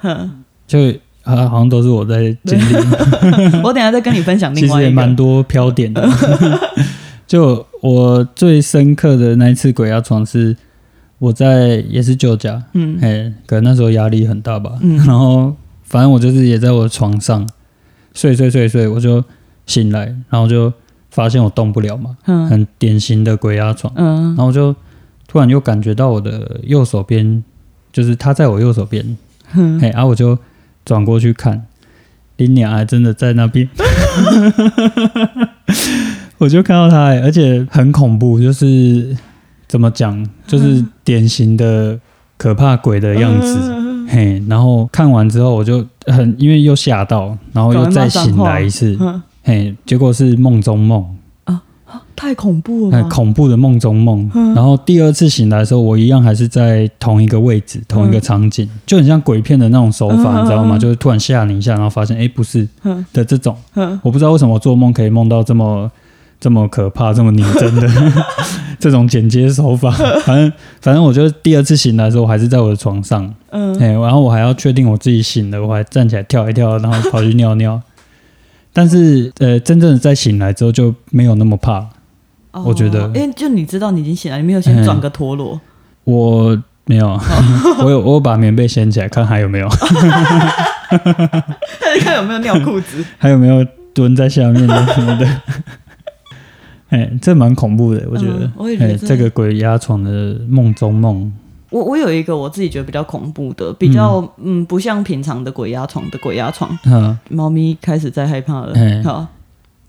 [0.00, 0.30] 哼，
[0.66, 0.78] 就
[1.22, 2.74] 啊，好像都是我在经历，
[3.62, 6.06] 我等下再跟你分享其另外一实也蛮，多飘点的。
[7.26, 10.56] 就我最深刻的那一次鬼压床是
[11.18, 12.98] 我在也是舅家，嗯。
[13.00, 14.96] 哎、可能那时候压力很大吧，嗯。
[15.06, 15.54] 然后
[15.90, 17.46] 反正我就是也在我的床上
[18.14, 19.22] 睡睡睡睡，我就
[19.66, 20.72] 醒来，然后就
[21.10, 22.46] 发现我动不了嘛，嗯。
[22.46, 24.28] 很典型的鬼压床，嗯。
[24.28, 24.74] 然后我就
[25.26, 27.42] 突然又感觉到我的右手边，
[27.92, 29.16] 就是他在我右手边，
[29.54, 30.38] 嗯，哎、然后我就
[30.84, 31.66] 转过去看，
[32.36, 33.68] 林娘还真的在那边，
[36.38, 39.16] 我就看到他、哎而且很恐怖，就是
[39.66, 41.98] 怎么讲，就是典型的
[42.36, 43.58] 可怕鬼的样子。
[43.60, 49.22] 嗯嘿，然后看完之后，我就很因为又吓到，然后又再醒来一次，嗯。
[49.42, 51.04] 嘿，结果是梦中梦，
[52.14, 54.30] 太恐怖了哎，恐怖的梦中梦。
[54.34, 54.54] 嗯。
[54.54, 60.76] 然后第二次醒来的时候，我一样还是在同一个位置、同一个场景，就很像鬼片的那种手法，嗯你知道吗？
[60.76, 63.04] 嗯就是突然吓你一下，然后发现哎不是嗯。
[63.12, 63.56] 的这种。
[63.74, 63.98] 嗯。
[64.02, 65.90] 我不知道为什么我做梦可以梦到这么
[66.40, 67.88] 这么可怕、这么拟真的
[68.80, 69.90] 这种剪接手法。
[70.24, 77.80] 反正反正我就第二次醒来的时候，我还是在我的床上，嗯，哎、然后我还要确定我自己醒了，我还站起来跳一跳，然后跑去尿尿。
[78.72, 81.86] 但是呃，真正的在醒来之后就没有那么怕。
[82.52, 85.60] 哦我觉得因为就你知道你已经醒来，你没有先转个陀螺，
[86.04, 87.20] 我没有，
[87.84, 89.68] 我有我有把棉被掀起来看还有没有，
[92.00, 93.04] 看有没有尿裤子。
[93.18, 93.64] 还有没有
[93.94, 95.26] 蹲在下面的什么的。
[96.90, 98.44] 哎、这蛮恐怖的，我觉得。
[98.46, 101.32] 嗯我也觉得哎这个鬼压床的梦中梦，
[101.70, 109.02] 我我有一个我自己觉得比较恐怖的，比较嗯不像平常的鬼压床的鬼压床，嗯，猫咪开始在害怕了嘿。
[109.02, 109.26] 好，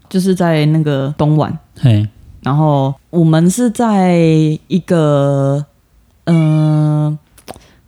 [0.10, 2.08] 就是在那个东莞，嘿，
[2.42, 4.16] 然后我们是在
[4.68, 5.66] 一个
[6.26, 6.38] 嗯、
[7.08, 7.20] 呃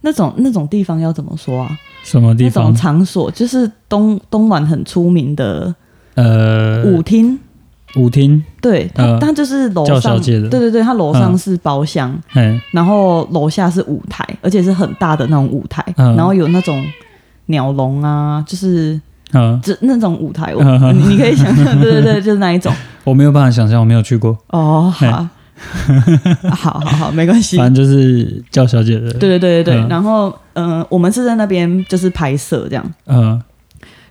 [0.01, 1.79] 那种那种地方要怎么说啊？
[2.03, 2.75] 什么地那种方？
[2.75, 5.73] 场所就是东东莞很出名的
[6.15, 7.39] 呃，舞厅。
[7.95, 10.49] 舞厅，对，它、呃它就是楼叫上，小姐的。
[10.49, 11.37] 对对对，它楼上嗯。
[11.37, 16.15] 是包厢，嘿，然后楼下是舞台，而且是很大的那种舞台，嗯。
[16.15, 16.83] 然后有那种
[17.47, 18.99] 鸟笼啊，就是
[19.33, 20.97] 嗯，这那种舞台，我嗯。
[20.97, 22.73] 你你可以想象，对对对，就是那一种。
[23.03, 25.27] 我没有办法想象，我没有去过，哦，好，
[26.49, 27.57] 好好好，没关系。
[27.57, 29.87] 反正就是叫小姐的，对对对对对，嗯。
[29.89, 33.41] 然后嗯、呃我们是在那边就是拍摄这样，嗯，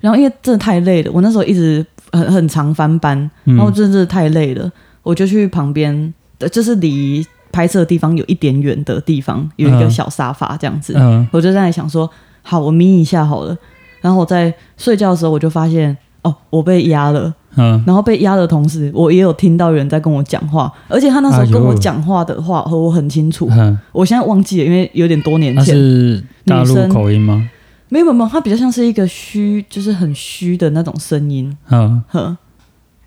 [0.01, 4.71] 然后因为真的太累了，我那时候一直很很常翻班，嗯然后真的太累了，
[5.03, 12.09] 我就去旁边，呃就是离拍摄的地方有一点远的地方，有一个嗯小沙发这样子，嗯我就在那里想说，
[12.43, 13.57] 好，我眯一下好了。
[14.01, 17.33] 然后我在睡觉的时候，我就发现，哦，我被压了。
[17.55, 23.47] 嗯，然后被压的同时，我也有听到有人在跟我讲话，而且他那时候跟我讲话的话，和我很清楚。
[23.53, 25.75] 嗯，我现在忘记了，因为有点多年前。
[25.75, 27.49] 是大陆口音吗？
[27.93, 31.55] 没有没有它比较像是一个虚，就是很虚的那种声音。
[31.69, 32.35] 嗯，呵，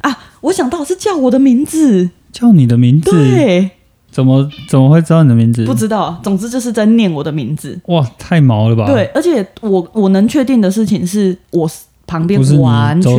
[0.02, 3.72] 啊，我想到是叫我的名字，叫你的名字，对，
[4.12, 5.66] 怎么怎么会知道你的名字？
[5.66, 7.82] 不知道，总之就是在念我的名字。
[7.88, 8.86] 哇，太毛了吧？
[8.86, 11.68] 对，，而且我我能确定的事情是我
[12.06, 13.12] 旁边完全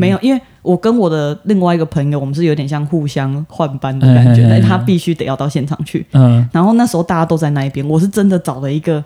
[0.00, 6.06] 没有，因为我跟我的另外一个朋友，我们是有点像互相换班的感觉，哎哎哎但是他必须得要到现场去。
[6.12, 9.04] 嗯，然后那时候大家都在那一边，我是真的找了一个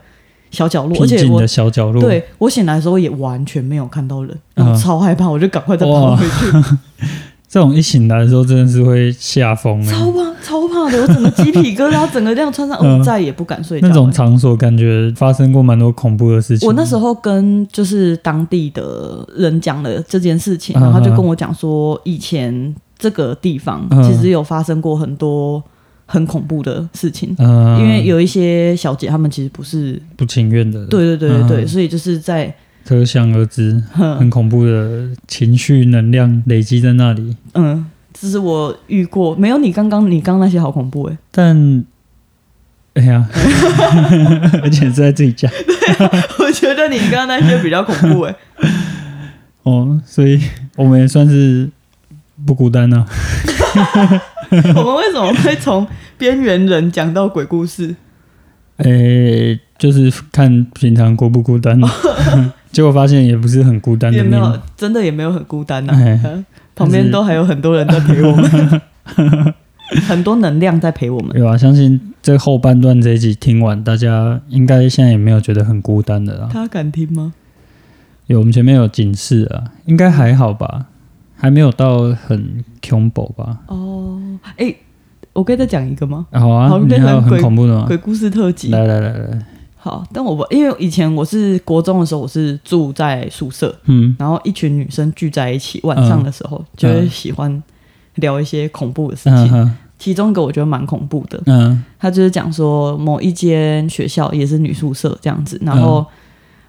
[0.54, 4.64] 小角落，而且我僻静的小角落，，对我醒来的时候也完全没有看到人，嗯。
[4.64, 6.76] 然后超害怕，我就赶快再跑回去，
[7.48, 9.92] 这种一醒来的时候真的是会吓疯欸。
[9.92, 12.98] 超怕超怕的，我整个鸡皮疙瘩，整个这样穿上，嗯。
[12.98, 13.92] 我再也不敢睡觉了。
[13.92, 16.66] 那种场所，感觉发生过蛮多恐怖的事情。
[16.66, 24.02] 我那时候跟就是当地的人讲了这件事情，嗯然后他就跟我讲说，以前这个地方嗯。
[24.02, 25.62] 其实有发生过很多
[26.06, 31.68] 很恐怖的事情，嗯，因为有一些小姐她们其实不是，不情愿的，对对对对对，嗯。
[31.68, 37.34] 所以就是在可想而知，很恐怖的情绪能量累积在那里。
[37.54, 41.84] 嗯，这是我遇过，没有你刚刚你刚刚那些好恐怖哎、但，
[42.92, 43.26] 哎呀，
[44.62, 45.50] 而且是在自己家。
[46.38, 48.36] 我觉得你刚刚那些比较恐怖哎、
[49.64, 50.38] 哦，所以
[50.76, 51.68] 我们也算是
[52.44, 53.06] 不孤单啊。
[54.76, 55.86] 我们为什么会从
[56.18, 57.94] 边缘人讲到鬼故事？
[58.78, 61.80] 诶、就是看平常孤不孤单，
[62.72, 64.12] 结果发现也不是很孤单。
[64.12, 65.92] 也没有，真的也没有很孤单呐、
[66.74, 68.82] 旁边都还有很多人在陪我们，
[70.08, 71.38] 很多能量在陪我们。
[71.38, 71.56] 有啊？
[71.56, 76.48] 相信这后半段这一集听完，大家应该现在也没有觉得很孤单的啦。
[76.52, 77.32] 他敢听吗？
[78.26, 80.86] 有我们前面有警示啊，应该还好吧，
[81.44, 83.58] 还没有到很恐怖吧？
[83.66, 84.18] 哦，
[84.56, 84.74] 哎、
[85.34, 86.26] 我可以再讲一个吗？
[86.32, 87.84] 好啊，好你还有很恐怖的吗？
[87.86, 88.70] 鬼故事特辑。
[88.70, 97.62] 来来来来，好，但我不因为以前我是国中的时候，我是住在宿舍，嗯然后一群女生聚在一起，晚上的时候、就会喜欢
[98.14, 99.76] 聊一些恐怖的事情。
[99.98, 106.06] 其中一个我觉得蛮恐怖的，嗯他就是讲说某一间学校也是女宿舍这样子，然后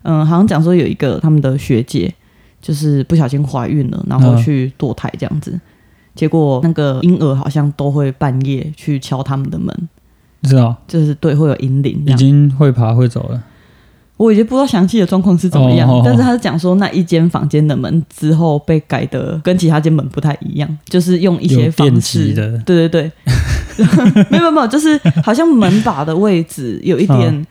[0.02, 2.14] 嗯好像讲说有一个他们的学姐
[2.66, 4.38] 就是不小心怀孕了，然后嗯。
[4.44, 5.60] 去堕胎这样子，
[6.16, 9.90] 结果那个婴儿好像都会半夜去敲他们的门，
[10.42, 10.76] 知道。
[10.88, 12.18] 就是对会有引领已样。
[12.18, 13.44] 经会爬会走了。
[14.18, 22.58] 我已经不知道详细的状况是怎么样，但是他是讲说那一间房间的门之后被改的跟其他间门不太一样，就是用一些方式极的。
[22.60, 23.12] 对对对，
[24.32, 27.46] 没有没有没有，就是好像门把的位置有一点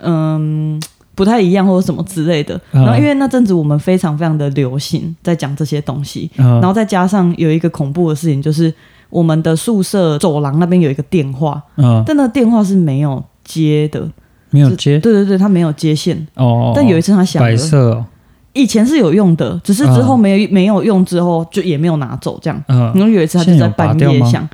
[0.00, 0.78] 嗯
[1.14, 2.54] 不太一样或者什么之类的。
[2.72, 8.72] 嗯然后因为那阵子我们非常非常的流行在讲这些东西，嗯然后再加上有一个恐怖的事情就是。
[9.12, 14.08] 我们的宿舍走廊那边有一个电话，嗯，但那个电话是没有接的，
[14.48, 16.16] 没有接对对对，它没有接线。
[16.34, 16.72] 哦。
[16.74, 18.06] 但有一次他响了，白色哦，
[18.54, 22.64] 以前是有用的，只是之后没有、没有用之后就也没有拿走这样。
[22.68, 24.48] 嗯然后有一次他就在半夜响，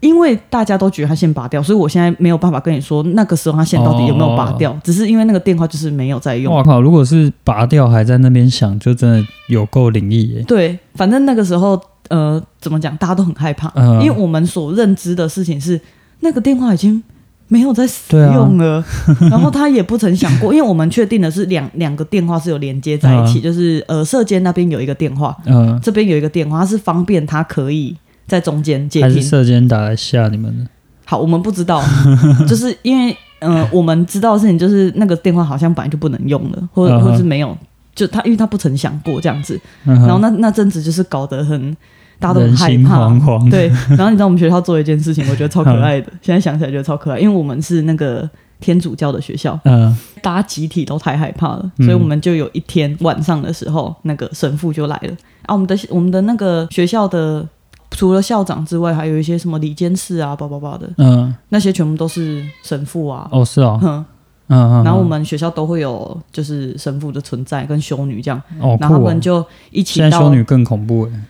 [0.00, 6.54] 因为大家都觉得他线拔掉，所以我现在没有办法跟你说那个时候他线到底有没有拔掉，只是因为那个电话就是没有在用。
[6.54, 6.80] 我靠！
[6.80, 10.42] 如果是拔掉还在那边响，就真的有够灵异耶。
[10.46, 15.80] 对，反正那个时候呃，怎么讲，大家都很害怕，嗯因为我们所认知的事情是
[16.20, 17.02] 那个电话已经。
[17.50, 18.84] 没有在使用了，
[19.30, 27.96] 然后他也不曾想过，因为我们确定的是两两个电话是有连接在一起，嗯就是呃射间那边有一个电话，嗯，这边有一个电话，它是方便他可以
[28.28, 29.20] 在中间接还是。
[29.20, 30.70] 射箭打来吓你们的？
[31.04, 31.82] 好，我们不知道，
[32.46, 37.56] 就是因为呃，我们知道的事情就是那个电话好像本来就不能用了，或者或者是没有，
[37.94, 41.74] 就他因为他不曾想过这样子，然后那那阵子就是搞得很
[42.18, 43.06] 大家都很害怕。
[43.08, 43.50] 惶惶。
[43.50, 48.28] 对，然后你知道我们学校做一件事情，我觉得超可爱嗯的，现在想起来觉得超可爱，因为我们是那个
[48.60, 55.12] 天主教的学校，嗯大家集体都太害怕了，嗯所以我们就有一天晚上的时候，那个神父就来了
[55.46, 55.54] 啊。
[55.54, 57.46] 我们的我们的那个学校的
[57.90, 60.88] 除了校长之外，还有一些什么里监事啊、叭叭叭的。
[60.98, 63.28] 嗯，那些，全部都是神父啊。
[63.32, 64.04] 哦是哦，哼，
[64.48, 64.84] 嗯嗯。
[64.84, 71.20] 然后我们学校都会有就是神父的存在跟修女这样，哦，然后他们就一起现在修女更恐怖哎，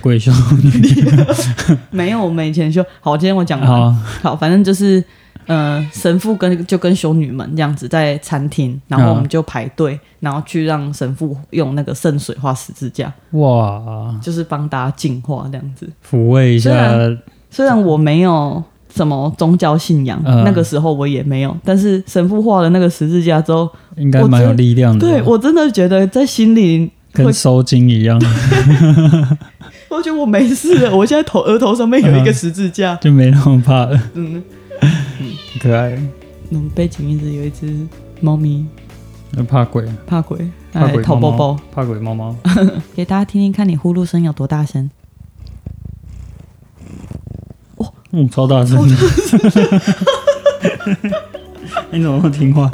[0.00, 0.32] 鬼修
[0.62, 0.70] 女。
[1.90, 2.84] 没有我们以前修。
[3.00, 3.68] 好，今天我讲完。
[3.68, 5.02] 好，好，反正就是，
[5.46, 15.88] 呃，神父跟就跟修女们这样子在餐厅，然后我们就排队，然后去让神父用那个圣水画十字架，哇，就是帮大家净化这样子。
[16.08, 17.18] 抚慰一下虽然
[17.50, 18.62] 虽然我没有
[18.94, 25.06] 什么宗教信仰，嗯那个时候我也没有，但是神父画了那个十字架之后，应该蛮有力量的。
[25.06, 28.20] 对我真的觉得在心里，跟收金一样，
[29.88, 30.94] 我觉得我没事了。
[30.94, 34.42] 我现在头额头上面有一个十字架， 就没那么怕了，嗯，
[35.58, 35.98] 很可爱。
[36.50, 37.86] 嗯，背景一直有一只
[38.20, 38.64] 猫咪
[39.48, 40.38] 怕鬼，怕鬼，
[40.72, 41.60] 怕鬼哎淘猫包包。
[41.72, 42.34] 怕鬼猫猫。
[42.94, 44.88] 给大家听听看你呼噜声有多大声。
[48.12, 48.78] 嗯，超大声。
[51.90, 52.70] 你怎么那么听话？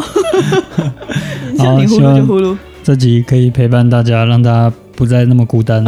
[1.59, 5.85] 像你呼噜就呼噜，这集可以陪伴大家，让大家不再那么孤单。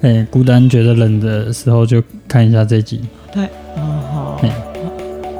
[0.00, 3.02] 哎，孤单觉得冷的时候就看一下这集。
[3.30, 3.81] 太啊好嘿。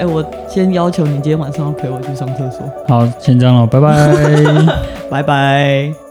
[0.02, 4.12] 哎、我先要求你今天晚上要陪我去上厕所，好，先这样了，拜拜。
[5.08, 6.01] 拜拜。